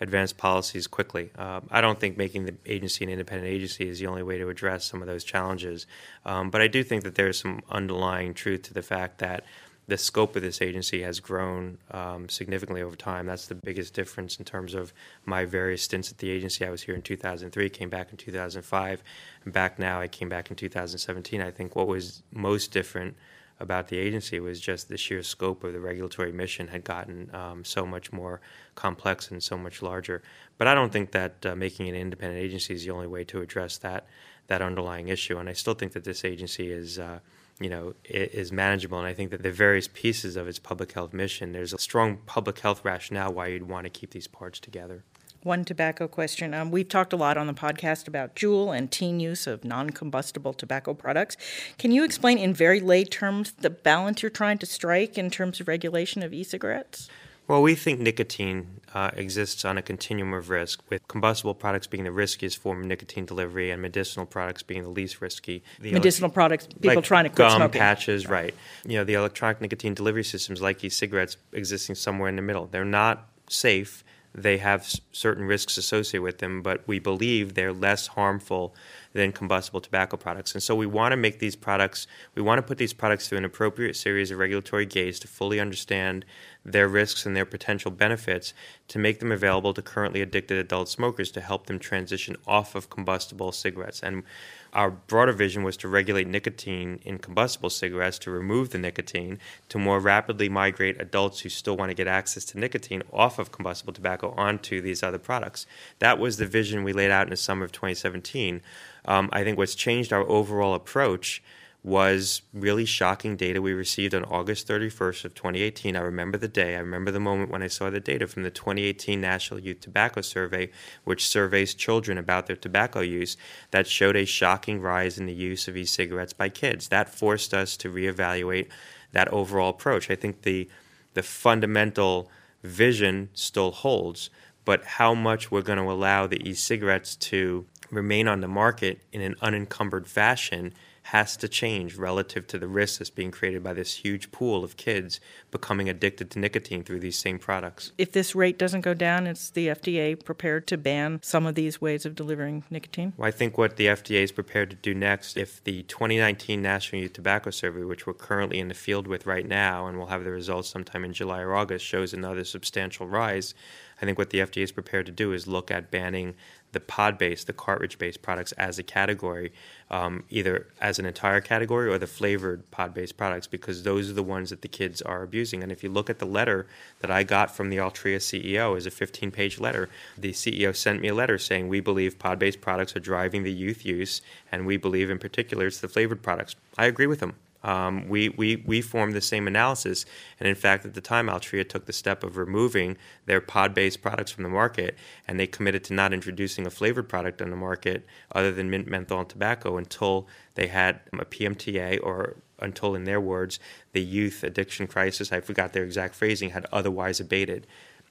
advance 0.00 0.32
policies 0.32 0.86
quickly. 0.86 1.30
Um, 1.36 1.68
I 1.70 1.80
don't 1.80 2.00
think 2.00 2.16
making 2.16 2.46
the 2.46 2.54
agency 2.66 3.04
an 3.04 3.10
independent 3.10 3.48
agency 3.48 3.88
is 3.88 3.98
the 3.98 4.06
only 4.06 4.22
way 4.22 4.38
to 4.38 4.48
address 4.48 4.84
some 4.86 5.02
of 5.02 5.08
those 5.08 5.24
challenges. 5.24 5.86
Um, 6.24 6.50
but 6.50 6.62
I 6.62 6.68
do 6.68 6.82
think 6.82 7.04
that 7.04 7.16
there's 7.16 7.38
some 7.38 7.60
underlying 7.70 8.32
truth 8.34 8.62
to 8.62 8.74
the 8.74 8.82
fact 8.82 9.18
that 9.18 9.44
the 9.90 9.98
scope 9.98 10.36
of 10.36 10.42
this 10.42 10.62
agency 10.62 11.02
has 11.02 11.20
grown 11.20 11.76
um, 11.90 12.28
significantly 12.28 12.80
over 12.80 12.94
time. 12.94 13.26
That's 13.26 13.48
the 13.48 13.56
biggest 13.56 13.92
difference 13.92 14.36
in 14.36 14.44
terms 14.44 14.72
of 14.72 14.92
my 15.26 15.44
various 15.44 15.82
stints 15.82 16.10
at 16.12 16.18
the 16.18 16.30
agency. 16.30 16.64
I 16.64 16.70
was 16.70 16.82
here 16.82 16.94
in 16.94 17.02
2003, 17.02 17.68
came 17.70 17.90
back 17.90 18.10
in 18.10 18.16
2005, 18.16 19.02
and 19.44 19.52
back 19.52 19.78
now. 19.78 20.00
I 20.00 20.06
came 20.06 20.28
back 20.28 20.48
in 20.48 20.56
2017. 20.56 21.42
I 21.42 21.50
think 21.50 21.74
what 21.74 21.88
was 21.88 22.22
most 22.32 22.70
different 22.70 23.16
about 23.60 23.88
the 23.88 23.98
agency 23.98 24.40
was 24.40 24.58
just 24.58 24.88
the 24.88 24.96
sheer 24.96 25.22
scope 25.22 25.62
of 25.64 25.72
the 25.72 25.80
regulatory 25.80 26.32
mission 26.32 26.68
had 26.68 26.82
gotten 26.82 27.30
um, 27.34 27.64
so 27.64 27.86
much 27.86 28.12
more 28.12 28.40
complex 28.74 29.30
and 29.30 29.42
so 29.42 29.56
much 29.56 29.82
larger. 29.82 30.22
But 30.58 30.66
I 30.66 30.74
don't 30.74 30.92
think 30.92 31.12
that 31.12 31.44
uh, 31.44 31.54
making 31.54 31.88
an 31.88 31.94
independent 31.94 32.40
agency 32.40 32.74
is 32.74 32.84
the 32.84 32.90
only 32.90 33.06
way 33.06 33.24
to 33.24 33.40
address 33.40 33.78
that 33.78 34.06
that 34.46 34.62
underlying 34.62 35.08
issue. 35.08 35.38
And 35.38 35.48
I 35.48 35.52
still 35.52 35.74
think 35.74 35.92
that 35.92 36.04
this 36.04 36.24
agency 36.24 36.72
is. 36.72 36.98
Uh, 36.98 37.20
you 37.62 37.68
know, 37.68 37.94
is 38.06 38.50
manageable. 38.50 38.96
And 38.98 39.06
I 39.06 39.12
think 39.12 39.30
that 39.32 39.42
the 39.42 39.52
various 39.52 39.86
pieces 39.86 40.34
of 40.34 40.48
its 40.48 40.58
public 40.58 40.92
health 40.92 41.12
mission, 41.12 41.52
there's 41.52 41.74
a 41.74 41.78
strong 41.78 42.16
public 42.24 42.58
health 42.60 42.82
rationale 42.86 43.34
why 43.34 43.48
you'd 43.48 43.68
want 43.68 43.84
to 43.84 43.90
keep 43.90 44.12
these 44.12 44.26
parts 44.26 44.58
together. 44.58 45.04
One 45.42 45.64
tobacco 45.64 46.06
question. 46.06 46.52
Um, 46.52 46.70
we've 46.70 46.88
talked 46.88 47.14
a 47.14 47.16
lot 47.16 47.38
on 47.38 47.46
the 47.46 47.54
podcast 47.54 48.06
about 48.06 48.36
Juul 48.36 48.76
and 48.76 48.90
teen 48.90 49.20
use 49.20 49.46
of 49.46 49.64
non 49.64 49.88
combustible 49.88 50.52
tobacco 50.52 50.92
products. 50.92 51.38
Can 51.78 51.92
you 51.92 52.04
explain 52.04 52.36
in 52.36 52.52
very 52.52 52.78
lay 52.78 53.04
terms 53.04 53.52
the 53.52 53.70
balance 53.70 54.22
you're 54.22 54.30
trying 54.30 54.58
to 54.58 54.66
strike 54.66 55.16
in 55.16 55.30
terms 55.30 55.58
of 55.58 55.66
regulation 55.66 56.22
of 56.22 56.34
e 56.34 56.42
cigarettes? 56.42 57.08
Well, 57.48 57.62
we 57.62 57.74
think 57.74 58.00
nicotine 58.00 58.80
uh, 58.94 59.10
exists 59.14 59.64
on 59.64 59.78
a 59.78 59.82
continuum 59.82 60.34
of 60.34 60.50
risk, 60.50 60.82
with 60.88 61.08
combustible 61.08 61.54
products 61.54 61.86
being 61.86 62.04
the 62.04 62.12
riskiest 62.12 62.58
form 62.58 62.82
of 62.82 62.86
nicotine 62.86 63.24
delivery 63.24 63.70
and 63.70 63.80
medicinal 63.80 64.26
products 64.26 64.62
being 64.62 64.82
the 64.82 64.88
least 64.90 65.20
risky. 65.20 65.64
The 65.80 65.92
medicinal 65.92 66.28
ele- 66.28 66.34
products, 66.34 66.66
people 66.66 66.96
like 66.96 67.04
trying 67.04 67.24
to 67.24 67.30
quit 67.30 67.38
gum, 67.38 67.56
smoking. 67.56 67.80
patches, 67.80 68.28
right. 68.28 68.54
You 68.84 68.98
know, 68.98 69.04
the 69.04 69.14
electronic 69.14 69.62
nicotine 69.62 69.94
delivery 69.94 70.22
systems 70.22 70.60
like 70.60 70.84
e-cigarettes 70.84 71.38
existing 71.52 71.94
somewhere 71.94 72.28
in 72.28 72.36
the 72.36 72.42
middle. 72.42 72.66
They're 72.66 72.84
not 72.84 73.26
safe 73.48 74.04
they 74.34 74.58
have 74.58 74.88
certain 75.12 75.44
risks 75.44 75.76
associated 75.76 76.22
with 76.22 76.38
them, 76.38 76.62
but 76.62 76.86
we 76.86 76.98
believe 76.98 77.54
they're 77.54 77.72
less 77.72 78.06
harmful 78.08 78.74
than 79.12 79.32
combustible 79.32 79.80
tobacco 79.80 80.16
products. 80.16 80.52
And 80.54 80.62
so 80.62 80.76
we 80.76 80.86
want 80.86 81.12
to 81.12 81.16
make 81.16 81.40
these 81.40 81.56
products, 81.56 82.06
we 82.36 82.42
want 82.42 82.58
to 82.58 82.62
put 82.62 82.78
these 82.78 82.92
products 82.92 83.28
through 83.28 83.38
an 83.38 83.44
appropriate 83.44 83.96
series 83.96 84.30
of 84.30 84.38
regulatory 84.38 84.86
gates 84.86 85.18
to 85.20 85.28
fully 85.28 85.58
understand 85.58 86.24
their 86.64 86.86
risks 86.86 87.26
and 87.26 87.34
their 87.34 87.44
potential 87.44 87.90
benefits 87.90 88.54
to 88.88 88.98
make 88.98 89.18
them 89.18 89.32
available 89.32 89.74
to 89.74 89.82
currently 89.82 90.20
addicted 90.20 90.58
adult 90.58 90.88
smokers 90.88 91.32
to 91.32 91.40
help 91.40 91.66
them 91.66 91.78
transition 91.78 92.36
off 92.46 92.76
of 92.76 92.88
combustible 92.88 93.50
cigarettes. 93.50 94.00
And 94.00 94.22
our 94.72 94.90
broader 94.90 95.32
vision 95.32 95.62
was 95.62 95.76
to 95.78 95.88
regulate 95.88 96.26
nicotine 96.26 97.00
in 97.04 97.18
combustible 97.18 97.70
cigarettes 97.70 98.18
to 98.20 98.30
remove 98.30 98.70
the 98.70 98.78
nicotine, 98.78 99.38
to 99.68 99.78
more 99.78 100.00
rapidly 100.00 100.48
migrate 100.48 101.00
adults 101.00 101.40
who 101.40 101.48
still 101.48 101.76
want 101.76 101.90
to 101.90 101.94
get 101.94 102.06
access 102.06 102.44
to 102.46 102.58
nicotine 102.58 103.02
off 103.12 103.38
of 103.38 103.52
combustible 103.52 103.92
tobacco 103.92 104.34
onto 104.36 104.80
these 104.80 105.02
other 105.02 105.18
products. 105.18 105.66
That 105.98 106.18
was 106.18 106.36
the 106.36 106.46
vision 106.46 106.84
we 106.84 106.92
laid 106.92 107.10
out 107.10 107.26
in 107.26 107.30
the 107.30 107.36
summer 107.36 107.64
of 107.64 107.72
2017. 107.72 108.62
Um, 109.04 109.28
I 109.32 109.44
think 109.44 109.58
what's 109.58 109.74
changed 109.74 110.12
our 110.12 110.28
overall 110.28 110.74
approach 110.74 111.42
was 111.82 112.42
really 112.52 112.84
shocking 112.84 113.36
data 113.36 113.62
we 113.62 113.72
received 113.72 114.14
on 114.14 114.24
August 114.24 114.68
31st 114.68 115.24
of 115.24 115.34
2018. 115.34 115.96
I 115.96 116.00
remember 116.00 116.36
the 116.36 116.48
day. 116.48 116.76
I 116.76 116.80
remember 116.80 117.10
the 117.10 117.20
moment 117.20 117.50
when 117.50 117.62
I 117.62 117.68
saw 117.68 117.88
the 117.88 118.00
data 118.00 118.26
from 118.26 118.42
the 118.42 118.50
2018 118.50 119.18
National 119.18 119.58
Youth 119.60 119.80
Tobacco 119.80 120.20
Survey, 120.20 120.70
which 121.04 121.26
surveys 121.26 121.72
children 121.72 122.18
about 122.18 122.46
their 122.46 122.56
tobacco 122.56 123.00
use, 123.00 123.38
that 123.70 123.86
showed 123.86 124.16
a 124.16 124.26
shocking 124.26 124.82
rise 124.82 125.18
in 125.18 125.24
the 125.24 125.32
use 125.32 125.68
of 125.68 125.76
e-cigarettes 125.76 126.34
by 126.34 126.50
kids. 126.50 126.88
That 126.88 127.08
forced 127.08 127.54
us 127.54 127.78
to 127.78 127.90
reevaluate 127.90 128.68
that 129.12 129.28
overall 129.28 129.70
approach. 129.70 130.10
I 130.10 130.16
think 130.16 130.42
the 130.42 130.68
the 131.14 131.22
fundamental 131.24 132.30
vision 132.62 133.30
still 133.32 133.72
holds, 133.72 134.30
but 134.64 134.84
how 134.84 135.12
much 135.14 135.50
we're 135.50 135.62
going 135.62 135.78
to 135.78 135.90
allow 135.90 136.26
the 136.26 136.48
e-cigarettes 136.48 137.16
to 137.16 137.66
remain 137.90 138.28
on 138.28 138.40
the 138.40 138.46
market 138.46 139.00
in 139.12 139.20
an 139.20 139.34
unencumbered 139.40 140.06
fashion 140.06 140.72
has 141.10 141.36
to 141.36 141.48
change 141.48 141.96
relative 141.96 142.46
to 142.46 142.56
the 142.56 142.68
risk 142.68 143.00
that's 143.00 143.10
being 143.10 143.32
created 143.32 143.64
by 143.64 143.72
this 143.72 143.94
huge 143.94 144.30
pool 144.30 144.62
of 144.62 144.76
kids 144.76 145.18
becoming 145.50 145.88
addicted 145.88 146.30
to 146.30 146.38
nicotine 146.38 146.84
through 146.84 147.00
these 147.00 147.18
same 147.18 147.36
products. 147.36 147.90
If 147.98 148.12
this 148.12 148.36
rate 148.36 148.58
doesn't 148.58 148.82
go 148.82 148.94
down, 148.94 149.26
is 149.26 149.50
the 149.50 149.66
FDA 149.66 150.24
prepared 150.24 150.68
to 150.68 150.78
ban 150.78 151.18
some 151.20 151.46
of 151.46 151.56
these 151.56 151.80
ways 151.80 152.06
of 152.06 152.14
delivering 152.14 152.62
nicotine? 152.70 153.12
Well, 153.16 153.26
I 153.26 153.32
think 153.32 153.58
what 153.58 153.74
the 153.74 153.86
FDA 153.86 154.22
is 154.22 154.30
prepared 154.30 154.70
to 154.70 154.76
do 154.76 154.94
next, 154.94 155.36
if 155.36 155.64
the 155.64 155.82
2019 155.82 156.62
National 156.62 157.02
Youth 157.02 157.14
Tobacco 157.14 157.50
Survey, 157.50 157.82
which 157.82 158.06
we're 158.06 158.14
currently 158.14 158.60
in 158.60 158.68
the 158.68 158.74
field 158.74 159.08
with 159.08 159.26
right 159.26 159.48
now, 159.48 159.88
and 159.88 159.98
we'll 159.98 160.06
have 160.06 160.22
the 160.22 160.30
results 160.30 160.68
sometime 160.68 161.04
in 161.04 161.12
July 161.12 161.40
or 161.40 161.56
August, 161.56 161.84
shows 161.84 162.14
another 162.14 162.44
substantial 162.44 163.08
rise, 163.08 163.52
I 164.00 164.06
think 164.06 164.16
what 164.16 164.30
the 164.30 164.38
FDA 164.38 164.62
is 164.62 164.72
prepared 164.72 165.06
to 165.06 165.12
do 165.12 165.32
is 165.32 165.46
look 165.46 165.70
at 165.70 165.90
banning 165.90 166.34
the 166.72 166.80
pod 166.80 167.18
based, 167.18 167.46
the 167.46 167.52
cartridge 167.52 167.98
based 167.98 168.22
products 168.22 168.52
as 168.52 168.78
a 168.78 168.82
category, 168.82 169.52
um, 169.90 170.24
either 170.30 170.68
as 170.80 170.98
an 170.98 171.06
entire 171.06 171.40
category 171.40 171.88
or 171.88 171.98
the 171.98 172.06
flavored 172.06 172.70
pod 172.70 172.94
based 172.94 173.16
products, 173.16 173.46
because 173.46 173.82
those 173.82 174.10
are 174.10 174.14
the 174.14 174.22
ones 174.22 174.50
that 174.50 174.62
the 174.62 174.68
kids 174.68 175.02
are 175.02 175.22
abusing. 175.22 175.62
And 175.62 175.72
if 175.72 175.82
you 175.82 175.90
look 175.90 176.08
at 176.08 176.18
the 176.18 176.26
letter 176.26 176.66
that 177.00 177.10
I 177.10 177.22
got 177.22 177.54
from 177.54 177.70
the 177.70 177.78
Altria 177.78 178.16
CEO, 178.16 178.76
is 178.76 178.86
a 178.86 178.90
15 178.90 179.30
page 179.30 179.58
letter. 179.58 179.88
The 180.16 180.32
CEO 180.32 180.74
sent 180.74 181.00
me 181.00 181.08
a 181.08 181.14
letter 181.14 181.38
saying, 181.38 181.68
We 181.68 181.80
believe 181.80 182.18
pod 182.18 182.38
based 182.38 182.60
products 182.60 182.94
are 182.96 183.00
driving 183.00 183.42
the 183.42 183.52
youth 183.52 183.84
use, 183.84 184.22
and 184.52 184.66
we 184.66 184.76
believe 184.76 185.10
in 185.10 185.18
particular 185.18 185.66
it's 185.66 185.80
the 185.80 185.88
flavored 185.88 186.22
products. 186.22 186.56
I 186.78 186.86
agree 186.86 187.06
with 187.06 187.20
him. 187.20 187.34
Um, 187.62 188.08
we, 188.08 188.30
we, 188.30 188.56
we 188.56 188.80
formed 188.80 189.14
the 189.14 189.20
same 189.20 189.46
analysis. 189.46 190.06
And 190.38 190.48
in 190.48 190.54
fact, 190.54 190.84
at 190.84 190.94
the 190.94 191.00
time, 191.00 191.26
Altria 191.26 191.68
took 191.68 191.86
the 191.86 191.92
step 191.92 192.24
of 192.24 192.36
removing 192.36 192.96
their 193.26 193.40
pod 193.40 193.74
based 193.74 194.02
products 194.02 194.30
from 194.30 194.44
the 194.44 194.50
market, 194.50 194.96
and 195.28 195.38
they 195.38 195.46
committed 195.46 195.84
to 195.84 195.94
not 195.94 196.12
introducing 196.12 196.66
a 196.66 196.70
flavored 196.70 197.08
product 197.08 197.42
on 197.42 197.50
the 197.50 197.56
market 197.56 198.06
other 198.32 198.52
than 198.52 198.70
mint, 198.70 198.88
menthol, 198.88 199.20
and 199.20 199.28
tobacco 199.28 199.76
until 199.76 200.26
they 200.54 200.68
had 200.68 201.00
a 201.12 201.24
PMTA 201.24 202.00
or 202.02 202.36
until, 202.58 202.94
in 202.94 203.04
their 203.04 203.20
words, 203.20 203.58
the 203.92 204.02
youth 204.02 204.42
addiction 204.42 204.86
crisis, 204.86 205.32
I 205.32 205.40
forgot 205.40 205.72
their 205.72 205.84
exact 205.84 206.14
phrasing, 206.14 206.50
had 206.50 206.66
otherwise 206.70 207.20
abated. 207.20 207.66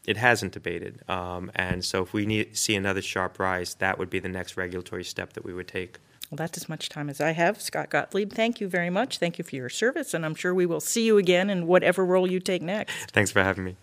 It 0.10 0.17
hasn't 0.17 0.56
abated. 0.56 1.08
Um, 1.08 1.52
and 1.54 1.86
so, 1.86 2.02
if 2.02 2.13
we 2.13 2.26
need, 2.26 2.58
see 2.58 2.76
another 2.76 3.00
sharp 3.00 3.38
rise, 3.38 3.76
that 3.76 4.00
would 4.00 4.10
be 4.10 4.17
the 4.17 4.28
next 4.28 4.58
regulatory 4.58 5.04
step 5.04 5.34
that 5.34 5.45
we 5.45 5.54
would 5.54 5.67
take. 5.67 6.00
Well, 6.32 6.38
that's 6.38 6.58
as 6.58 6.67
much 6.67 6.89
time 6.89 7.12
as 7.12 7.22
I 7.22 7.34
have. 7.34 7.62
Scott 7.62 7.91
Gottlieb, 7.91 8.34
thank 8.34 8.60
you 8.60 8.67
very 8.67 8.89
much. 8.89 9.19
Thank 9.19 9.38
you 9.38 9.43
for 9.43 9.56
your 9.56 9.69
service, 9.69 10.15
and 10.15 10.26
I'm 10.26 10.34
sure 10.34 10.52
we 10.52 10.65
will 10.65 10.80
see 10.80 11.06
you 11.06 11.19
again 11.19 11.52
in 11.52 11.67
whatever 11.67 12.04
role 12.04 12.26
you 12.26 12.39
take 12.39 12.63
next. 12.63 13.12
Thanks 13.12 13.30
for 13.30 13.43
having 13.43 13.63
me. 13.63 13.76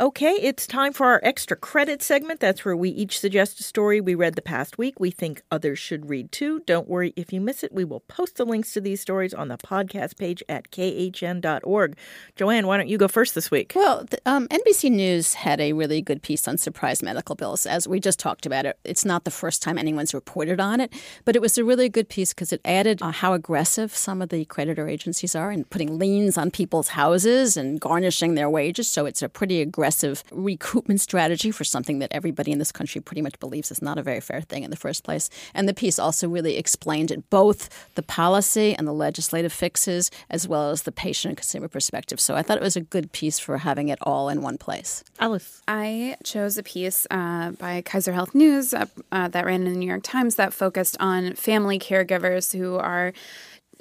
Okay, 0.00 0.32
it's 0.40 0.66
time 0.66 0.94
for 0.94 1.08
our 1.08 1.20
extra 1.22 1.58
credit 1.58 2.00
segment. 2.00 2.40
That's 2.40 2.64
where 2.64 2.74
we 2.74 2.88
each 2.88 3.20
suggest 3.20 3.60
a 3.60 3.62
story 3.62 4.00
we 4.00 4.14
read 4.14 4.34
the 4.34 4.40
past 4.40 4.78
week 4.78 4.98
we 4.98 5.10
think 5.10 5.42
others 5.50 5.78
should 5.78 6.08
read 6.08 6.32
too. 6.32 6.60
Don't 6.60 6.88
worry 6.88 7.12
if 7.16 7.34
you 7.34 7.40
miss 7.42 7.62
it. 7.62 7.70
We 7.70 7.84
will 7.84 8.00
post 8.00 8.36
the 8.36 8.46
links 8.46 8.72
to 8.72 8.80
these 8.80 9.02
stories 9.02 9.34
on 9.34 9.48
the 9.48 9.58
podcast 9.58 10.16
page 10.16 10.42
at 10.48 10.70
khn.org. 10.70 11.98
Joanne, 12.34 12.66
why 12.66 12.78
don't 12.78 12.88
you 12.88 12.96
go 12.96 13.08
first 13.08 13.34
this 13.34 13.50
week? 13.50 13.74
Well, 13.76 14.06
the, 14.08 14.18
um, 14.24 14.48
NBC 14.48 14.90
News 14.90 15.34
had 15.34 15.60
a 15.60 15.74
really 15.74 16.00
good 16.00 16.22
piece 16.22 16.48
on 16.48 16.56
surprise 16.56 17.02
medical 17.02 17.34
bills. 17.34 17.66
As 17.66 17.86
we 17.86 18.00
just 18.00 18.18
talked 18.18 18.46
about 18.46 18.64
it, 18.64 18.78
it's 18.84 19.04
not 19.04 19.24
the 19.24 19.30
first 19.30 19.60
time 19.60 19.76
anyone's 19.76 20.14
reported 20.14 20.60
on 20.60 20.80
it, 20.80 20.94
but 21.26 21.36
it 21.36 21.42
was 21.42 21.58
a 21.58 21.64
really 21.64 21.90
good 21.90 22.08
piece 22.08 22.32
because 22.32 22.54
it 22.54 22.62
added 22.64 23.02
uh, 23.02 23.10
how 23.10 23.34
aggressive 23.34 23.94
some 23.94 24.22
of 24.22 24.30
the 24.30 24.46
creditor 24.46 24.88
agencies 24.88 25.34
are 25.34 25.52
in 25.52 25.64
putting 25.64 25.98
liens 25.98 26.38
on 26.38 26.50
people's 26.50 26.88
houses 26.88 27.58
and 27.58 27.82
garnishing 27.82 28.34
their 28.34 28.48
wages. 28.48 28.88
So 28.88 29.04
it's 29.04 29.20
a 29.20 29.28
pretty 29.28 29.60
aggressive 29.60 29.89
aggressive 29.90 30.22
recoupment 30.30 31.00
strategy 31.00 31.50
for 31.50 31.64
something 31.64 31.98
that 31.98 32.12
everybody 32.12 32.52
in 32.52 32.60
this 32.60 32.70
country 32.70 33.00
pretty 33.00 33.22
much 33.22 33.36
believes 33.40 33.72
is 33.72 33.82
not 33.82 33.98
a 33.98 34.02
very 34.02 34.20
fair 34.20 34.40
thing 34.40 34.62
in 34.62 34.70
the 34.70 34.76
first 34.76 35.02
place. 35.02 35.28
And 35.52 35.68
the 35.68 35.74
piece 35.74 35.98
also 35.98 36.28
really 36.28 36.56
explained 36.56 37.10
it, 37.10 37.28
both 37.28 37.68
the 37.96 38.02
policy 38.02 38.72
and 38.76 38.86
the 38.86 38.92
legislative 38.92 39.52
fixes, 39.52 40.08
as 40.30 40.46
well 40.46 40.70
as 40.70 40.82
the 40.82 40.92
patient 40.92 41.30
and 41.30 41.36
consumer 41.36 41.66
perspective. 41.66 42.20
So 42.20 42.36
I 42.36 42.42
thought 42.42 42.56
it 42.56 42.62
was 42.62 42.76
a 42.76 42.80
good 42.80 43.10
piece 43.10 43.40
for 43.40 43.58
having 43.58 43.88
it 43.88 43.98
all 44.02 44.28
in 44.28 44.42
one 44.42 44.58
place. 44.58 45.02
Alice. 45.18 45.60
I 45.66 46.16
chose 46.22 46.56
a 46.56 46.62
piece 46.62 47.04
uh, 47.10 47.50
by 47.58 47.82
Kaiser 47.82 48.12
Health 48.12 48.32
News 48.32 48.72
uh, 48.72 48.86
uh, 49.10 49.26
that 49.28 49.44
ran 49.44 49.66
in 49.66 49.72
the 49.72 49.78
New 49.78 49.88
York 49.88 50.04
Times 50.04 50.36
that 50.36 50.52
focused 50.52 50.96
on 51.00 51.34
family 51.34 51.80
caregivers 51.80 52.56
who 52.56 52.76
are 52.76 53.12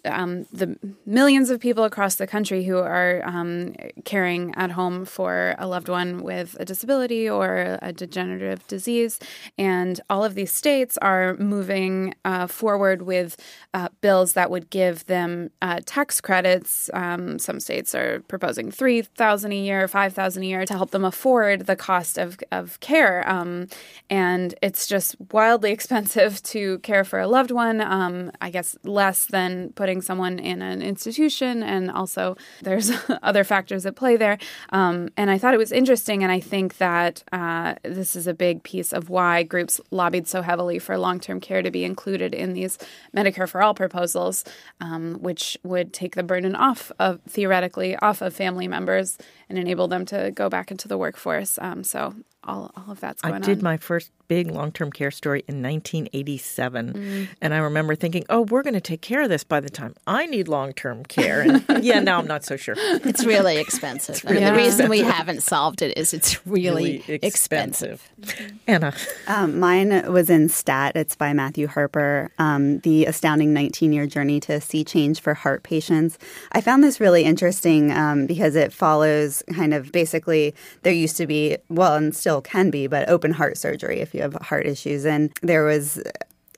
um, 0.05 0.45
the 0.51 0.77
millions 1.05 1.49
of 1.49 1.59
people 1.59 1.83
across 1.83 2.15
the 2.15 2.27
country 2.27 2.63
who 2.63 2.77
are 2.77 3.21
um, 3.25 3.73
caring 4.05 4.53
at 4.55 4.71
home 4.71 5.05
for 5.05 5.55
a 5.57 5.67
loved 5.67 5.89
one 5.89 6.23
with 6.23 6.55
a 6.59 6.65
disability 6.65 7.29
or 7.29 7.77
a 7.81 7.91
degenerative 7.91 8.65
disease. 8.67 9.19
And 9.57 9.99
all 10.09 10.23
of 10.23 10.35
these 10.35 10.51
states 10.51 10.97
are 11.01 11.35
moving 11.37 12.13
uh, 12.25 12.47
forward 12.47 13.03
with 13.03 13.37
uh, 13.73 13.89
bills 14.01 14.33
that 14.33 14.49
would 14.51 14.69
give 14.69 15.05
them 15.05 15.49
uh, 15.61 15.79
tax 15.85 16.21
credits. 16.21 16.89
Um, 16.93 17.39
some 17.39 17.59
states 17.59 17.93
are 17.95 18.21
proposing 18.27 18.71
three 18.71 19.01
thousand 19.01 19.51
a 19.51 19.57
year, 19.57 19.87
five 19.87 20.13
thousand 20.13 20.43
a 20.43 20.45
year 20.45 20.65
to 20.65 20.73
help 20.73 20.91
them 20.91 21.05
afford 21.05 21.65
the 21.65 21.75
cost 21.75 22.17
of 22.17 22.37
of 22.51 22.79
care. 22.79 23.27
Um, 23.29 23.67
and 24.09 24.55
it's 24.61 24.87
just 24.87 25.15
wildly 25.31 25.71
expensive 25.79 26.41
to 26.43 26.79
care 26.79 27.03
for 27.03 27.19
a 27.19 27.27
loved 27.27 27.51
one. 27.51 27.81
Um, 27.81 28.31
I 28.41 28.49
guess 28.49 28.77
less 28.83 29.25
than 29.25 29.71
putting 29.73 29.88
putting 29.89 30.01
someone 30.03 30.37
in 30.37 30.61
an 30.61 30.83
institution, 30.83 31.63
and 31.63 31.89
also 31.89 32.37
there's 32.61 32.91
other 33.23 33.43
factors 33.43 33.87
at 33.87 33.95
play 33.95 34.15
there. 34.17 34.37
Um, 34.69 35.09
and 35.17 35.31
I 35.31 35.39
thought 35.39 35.55
it 35.55 35.57
was 35.57 35.71
interesting, 35.71 36.21
and 36.21 36.31
I 36.31 36.39
think 36.39 36.77
that 36.77 37.23
uh, 37.31 37.73
this 37.81 38.15
is 38.15 38.27
a 38.27 38.35
big 38.35 38.61
piece 38.61 38.93
of 38.93 39.09
why 39.09 39.41
groups 39.41 39.81
lobbied 39.89 40.27
so 40.27 40.43
heavily 40.43 40.77
for 40.77 40.95
long 40.95 41.19
term 41.19 41.39
care 41.39 41.63
to 41.63 41.71
be 41.71 41.83
included 41.83 42.35
in 42.35 42.53
these 42.53 42.77
Medicare 43.17 43.49
for 43.49 43.63
All 43.63 43.73
proposals, 43.73 44.45
um, 44.79 45.15
which 45.21 45.57
would 45.63 45.91
take 45.91 46.13
the 46.13 46.21
burden 46.21 46.55
off 46.55 46.91
of 46.99 47.19
theoretically 47.27 47.95
off 47.95 48.21
of 48.21 48.35
family 48.35 48.67
members 48.67 49.17
and 49.49 49.57
enable 49.57 49.87
them 49.87 50.05
to 50.05 50.29
go 50.35 50.49
back 50.49 50.69
into 50.69 50.87
the 50.87 50.99
workforce. 50.99 51.57
Um, 51.59 51.83
so 51.83 52.13
all, 52.43 52.71
all 52.75 52.91
of 52.91 52.99
that's 52.99 53.21
going 53.21 53.35
on. 53.35 53.43
I 53.43 53.45
did 53.45 53.59
on. 53.59 53.63
my 53.63 53.77
first 53.77 54.11
big 54.29 54.49
long 54.49 54.71
term 54.71 54.91
care 54.91 55.11
story 55.11 55.43
in 55.47 55.61
1987. 55.61 56.93
Mm. 56.93 57.27
And 57.41 57.53
I 57.53 57.57
remember 57.57 57.95
thinking, 57.95 58.25
oh, 58.29 58.41
we're 58.41 58.61
going 58.63 58.75
to 58.75 58.81
take 58.81 59.01
care 59.01 59.23
of 59.23 59.29
this 59.29 59.43
by 59.43 59.59
the 59.59 59.69
time 59.69 59.95
I 60.07 60.25
need 60.25 60.47
long 60.47 60.71
term 60.71 61.03
care. 61.03 61.41
And 61.41 61.65
yeah, 61.83 61.99
now 61.99 62.19
I'm 62.19 62.27
not 62.27 62.45
so 62.45 62.55
sure. 62.55 62.75
It's 62.77 63.25
really 63.25 63.57
expensive. 63.57 64.15
It's 64.15 64.23
really 64.23 64.45
the 64.45 64.53
reason 64.53 64.89
we 64.89 64.99
haven't 64.99 65.43
solved 65.43 65.81
it 65.81 65.97
is 65.97 66.13
it's 66.13 66.45
really, 66.47 67.03
really 67.07 67.19
expensive. 67.21 68.07
expensive. 68.17 68.57
Anna. 68.67 68.93
Um, 69.27 69.59
mine 69.59 70.11
was 70.11 70.29
in 70.29 70.49
STAT. 70.49 70.95
It's 70.95 71.15
by 71.15 71.33
Matthew 71.33 71.67
Harper, 71.67 72.31
um, 72.39 72.79
The 72.79 73.05
Astounding 73.05 73.53
19 73.53 73.93
Year 73.93 74.07
Journey 74.07 74.39
to 74.41 74.59
See 74.59 74.83
Change 74.83 75.21
for 75.21 75.35
Heart 75.35 75.61
Patients. 75.61 76.17
I 76.51 76.61
found 76.61 76.83
this 76.83 76.99
really 76.99 77.23
interesting 77.23 77.91
um, 77.91 78.25
because 78.25 78.55
it 78.55 78.73
follows 78.73 79.43
kind 79.53 79.73
of 79.73 79.91
basically 79.91 80.55
there 80.81 80.93
used 80.93 81.15
to 81.17 81.27
be, 81.27 81.57
well, 81.69 81.95
and 81.95 82.15
still 82.15 82.28
can 82.41 82.69
be, 82.69 82.87
but 82.87 83.09
open 83.09 83.31
heart 83.31 83.57
surgery 83.57 83.99
if 83.99 84.13
you 84.13 84.21
have 84.21 84.33
heart 84.35 84.65
issues. 84.65 85.05
And 85.05 85.31
there 85.41 85.63
was 85.63 86.01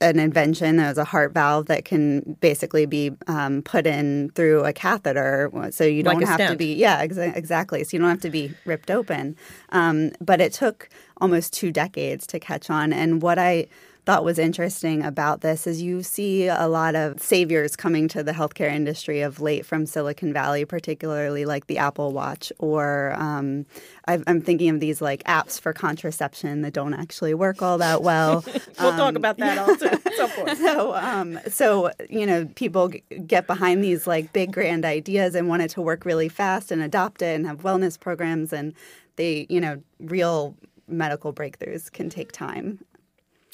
an 0.02 0.20
invention. 0.20 0.78
There's 0.78 0.98
a 0.98 1.06
heart 1.06 1.34
valve 1.34 1.68
that 1.68 1.86
can 1.86 2.38
basically 2.42 2.86
be 2.86 3.12
um, 3.28 3.62
put 3.62 3.86
in 3.86 4.32
through 4.32 4.66
a 4.66 4.74
catheter, 4.74 5.50
so 5.72 5.84
you 5.84 6.04
don't 6.04 6.16
like 6.16 6.28
have 6.28 6.38
stent. 6.38 6.52
to 6.52 6.58
be 6.58 6.74
yeah 6.74 7.06
exa- 7.06 7.36
exactly. 7.36 7.84
So 7.84 7.96
you 7.96 8.00
don't 8.00 8.10
have 8.10 8.22
to 8.22 8.30
be 8.30 8.54
ripped 8.66 8.92
open. 8.92 9.38
Um, 9.70 10.12
but 10.20 10.42
it 10.42 10.54
took 10.54 10.90
almost 11.22 11.54
two 11.54 11.72
decades 11.72 12.26
to 12.28 12.40
catch 12.40 12.70
on. 12.70 12.92
And 12.92 13.22
what 13.22 13.38
I 13.38 13.68
thought 14.06 14.24
was 14.24 14.40
interesting 14.40 15.04
about 15.04 15.42
this 15.42 15.68
is 15.68 15.82
you 15.82 16.02
see 16.02 16.48
a 16.48 16.68
lot 16.68 16.96
of 16.96 17.22
saviors 17.22 17.76
coming 17.76 18.08
to 18.08 18.24
the 18.24 18.32
healthcare 18.32 18.72
industry 18.72 19.22
of 19.22 19.40
late 19.40 19.66
from 19.66 19.86
Silicon 19.86 20.34
Valley, 20.34 20.66
particularly 20.66 21.46
like 21.46 21.68
the 21.68 21.78
Apple 21.78 22.12
Watch, 22.12 22.52
or 22.58 23.14
um, 23.18 23.66
I'm 24.08 24.42
thinking 24.42 24.70
of 24.70 24.80
these 24.80 25.02
like 25.02 25.24
apps 25.26 25.60
for 25.60 25.72
contraception 25.72 26.62
that 26.64 26.74
don't 26.74 26.96
actually 26.96 27.36
work 27.36 27.62
all 27.62 27.78
that 27.78 28.02
well. 28.02 28.44
we'll 28.80 28.90
um, 28.90 28.98
talk 28.98 29.16
about 29.16 29.38
that 29.38 29.58
also 29.60 29.86
at 29.86 30.14
some 30.16 30.30
point. 30.32 30.58
So, 30.58 30.96
um, 30.96 31.40
so 31.48 31.92
you 32.10 32.26
know, 32.26 32.46
people 32.56 32.90
g- 32.90 33.04
get 33.28 33.46
behind 33.46 33.84
these 33.84 34.08
like 34.08 34.34
big 34.34 34.52
grand 34.52 34.84
ideas 34.84 35.36
and 35.36 35.48
want 35.48 35.62
it 35.62 35.70
to 35.72 35.82
work 35.82 36.06
really 36.06 36.30
fast 36.30 36.72
and 36.72 36.82
adopt 36.82 37.22
it 37.22 37.36
and 37.36 37.46
have 37.46 37.62
wellness 37.62 38.00
programs, 38.00 38.52
and 38.52 38.74
they, 39.16 39.46
you 39.50 39.62
know, 39.62 39.82
real 40.00 40.56
medical 40.88 41.32
breakthroughs 41.32 41.92
can 41.92 42.10
take 42.10 42.32
time. 42.32 42.80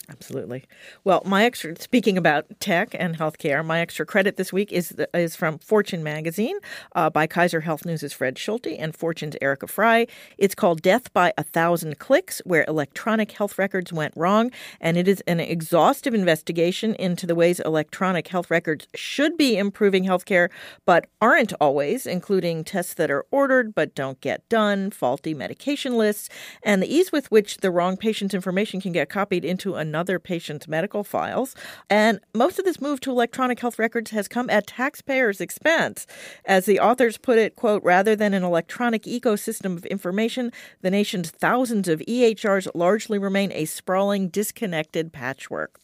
Absolutely. 0.10 0.63
Well, 1.04 1.22
my 1.26 1.43
extra 1.43 1.76
speaking 1.82 2.17
about 2.17 2.46
tech 2.62 2.96
and 2.98 3.17
healthcare, 3.17 3.63
my 3.65 3.82
extra 3.82 4.06
credit 4.06 4.38
this 4.38 4.54
week 4.54 4.72
is 4.72 4.96
is 5.13 5.36
from 5.36 5.60
Fortune 5.60 6.02
magazine 6.02 6.56
uh, 6.96 7.10
by 7.10 7.28
Kaiser 7.28 7.60
Health 7.60 7.86
News' 7.86 8.13
Fred 8.13 8.38
Schulte 8.38 8.67
and 8.67 8.96
Fortune's 8.96 9.36
Erika 9.41 9.67
Fry. 9.67 10.08
It's 10.38 10.56
called 10.56 10.82
"Death 10.82 11.12
by 11.12 11.34
a 11.38 11.43
Thousand 11.43 12.00
Clicks: 12.00 12.41
Where 12.46 12.63
Electronic 12.70 13.34
Health 13.34 13.58
Records 13.58 13.91
Went 13.91 14.13
Wrong," 14.15 14.50
and 14.80 14.96
it 14.96 15.10
is 15.10 15.22
an 15.28 15.41
exhaustive 15.41 16.13
investigation 16.13 16.96
into 16.96 17.28
the 17.28 17.36
ways 17.36 17.60
electronic 17.60 18.30
health 18.30 18.50
records 18.50 18.88
should 18.96 19.36
be 19.38 19.58
improving 19.58 20.06
healthcare, 20.06 20.50
but 20.86 21.08
aren't 21.20 21.52
always, 21.60 22.06
including 22.06 22.63
tests 22.63 22.93
that 22.93 23.12
are 23.12 23.26
ordered 23.30 23.76
but 23.76 23.93
don't 23.93 24.22
get 24.22 24.48
done, 24.48 24.89
faulty 24.89 25.34
medication 25.34 25.98
lists, 25.98 26.30
and 26.63 26.82
the 26.82 26.88
ease 26.88 27.12
with 27.12 27.30
which 27.30 27.58
the 27.58 27.72
wrong 27.72 27.98
patient's 27.98 28.34
information 28.34 28.80
can 28.80 28.93
get 28.93 29.10
copied 29.10 29.43
into 29.43 29.76
another 29.76 29.97
another 29.98 30.20
patient's 30.20 30.68
medical 30.68 31.04
files. 31.04 31.56
And 31.90 32.20
most 32.36 32.60
of 32.60 32.66
this 32.66 32.80
move 32.80 33.00
to 33.02 33.10
electronic 33.10 33.60
health 33.60 33.80
records 33.80 34.12
has 34.12 34.28
come 34.28 34.48
at 34.48 34.68
taxpayers' 34.68 35.42
expense. 35.42 36.06
As 36.46 36.68
the 36.68 36.80
authors 36.80 37.18
put 37.18 37.40
it, 37.40 37.56
quote, 37.56 37.82
rather 37.84 38.16
than 38.16 38.36
an 38.36 38.44
electronic 38.44 39.04
ecosystem 39.04 39.76
of 39.76 39.88
information, 39.88 40.52
the 40.84 40.92
nation's 40.92 41.32
thousands 41.32 41.88
of 41.88 42.00
EHRs 42.02 42.68
largely 42.76 43.18
remain 43.18 43.52
a 43.52 43.66
sprawling, 43.66 44.30
disconnected 44.30 45.12
patchwork. 45.12 45.80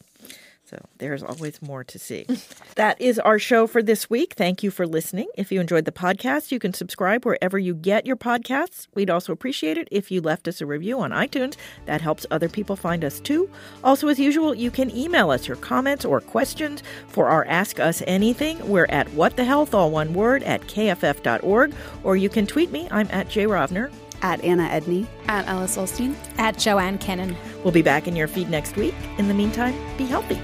So 0.74 0.86
there's 0.98 1.22
always 1.22 1.62
more 1.62 1.84
to 1.84 1.98
see. 2.00 2.26
that 2.74 3.00
is 3.00 3.20
our 3.20 3.38
show 3.38 3.68
for 3.68 3.80
this 3.80 4.10
week. 4.10 4.34
Thank 4.34 4.64
you 4.64 4.72
for 4.72 4.88
listening. 4.88 5.28
If 5.36 5.52
you 5.52 5.60
enjoyed 5.60 5.84
the 5.84 5.92
podcast, 5.92 6.50
you 6.50 6.58
can 6.58 6.74
subscribe 6.74 7.24
wherever 7.24 7.60
you 7.60 7.74
get 7.74 8.06
your 8.06 8.16
podcasts. 8.16 8.88
We'd 8.94 9.10
also 9.10 9.32
appreciate 9.32 9.78
it 9.78 9.86
if 9.92 10.10
you 10.10 10.20
left 10.20 10.48
us 10.48 10.60
a 10.60 10.66
review 10.66 10.98
on 10.98 11.12
iTunes. 11.12 11.54
That 11.86 12.00
helps 12.00 12.26
other 12.32 12.48
people 12.48 12.74
find 12.74 13.04
us 13.04 13.20
too. 13.20 13.48
Also, 13.84 14.08
as 14.08 14.18
usual, 14.18 14.52
you 14.52 14.72
can 14.72 14.90
email 14.96 15.30
us 15.30 15.46
your 15.46 15.58
comments 15.58 16.04
or 16.04 16.20
questions 16.20 16.82
for 17.06 17.28
our 17.28 17.44
Ask 17.44 17.78
Us 17.78 18.02
Anything. 18.08 18.68
We're 18.68 18.86
at 18.88 19.08
What 19.12 19.36
the 19.36 19.44
Health, 19.44 19.74
all 19.74 19.92
one 19.92 20.12
word, 20.12 20.42
at 20.42 20.62
kff.org, 20.62 21.72
or 22.02 22.16
you 22.16 22.28
can 22.28 22.46
tweet 22.48 22.72
me. 22.72 22.88
I'm 22.90 23.08
at 23.12 23.28
Jay 23.28 23.44
Rovner 23.44 23.92
at 24.24 24.42
Anna 24.42 24.66
Edney, 24.68 25.06
at 25.28 25.46
Alice 25.46 25.76
Ollstein, 25.76 26.16
at 26.38 26.58
Joanne 26.58 26.98
Kenen. 26.98 27.36
We'll 27.62 27.72
be 27.72 27.82
back 27.82 28.08
in 28.08 28.16
your 28.16 28.26
feed 28.26 28.48
next 28.48 28.74
week. 28.74 28.94
In 29.18 29.28
the 29.28 29.34
meantime, 29.34 29.74
be 29.98 30.06
healthy. 30.06 30.40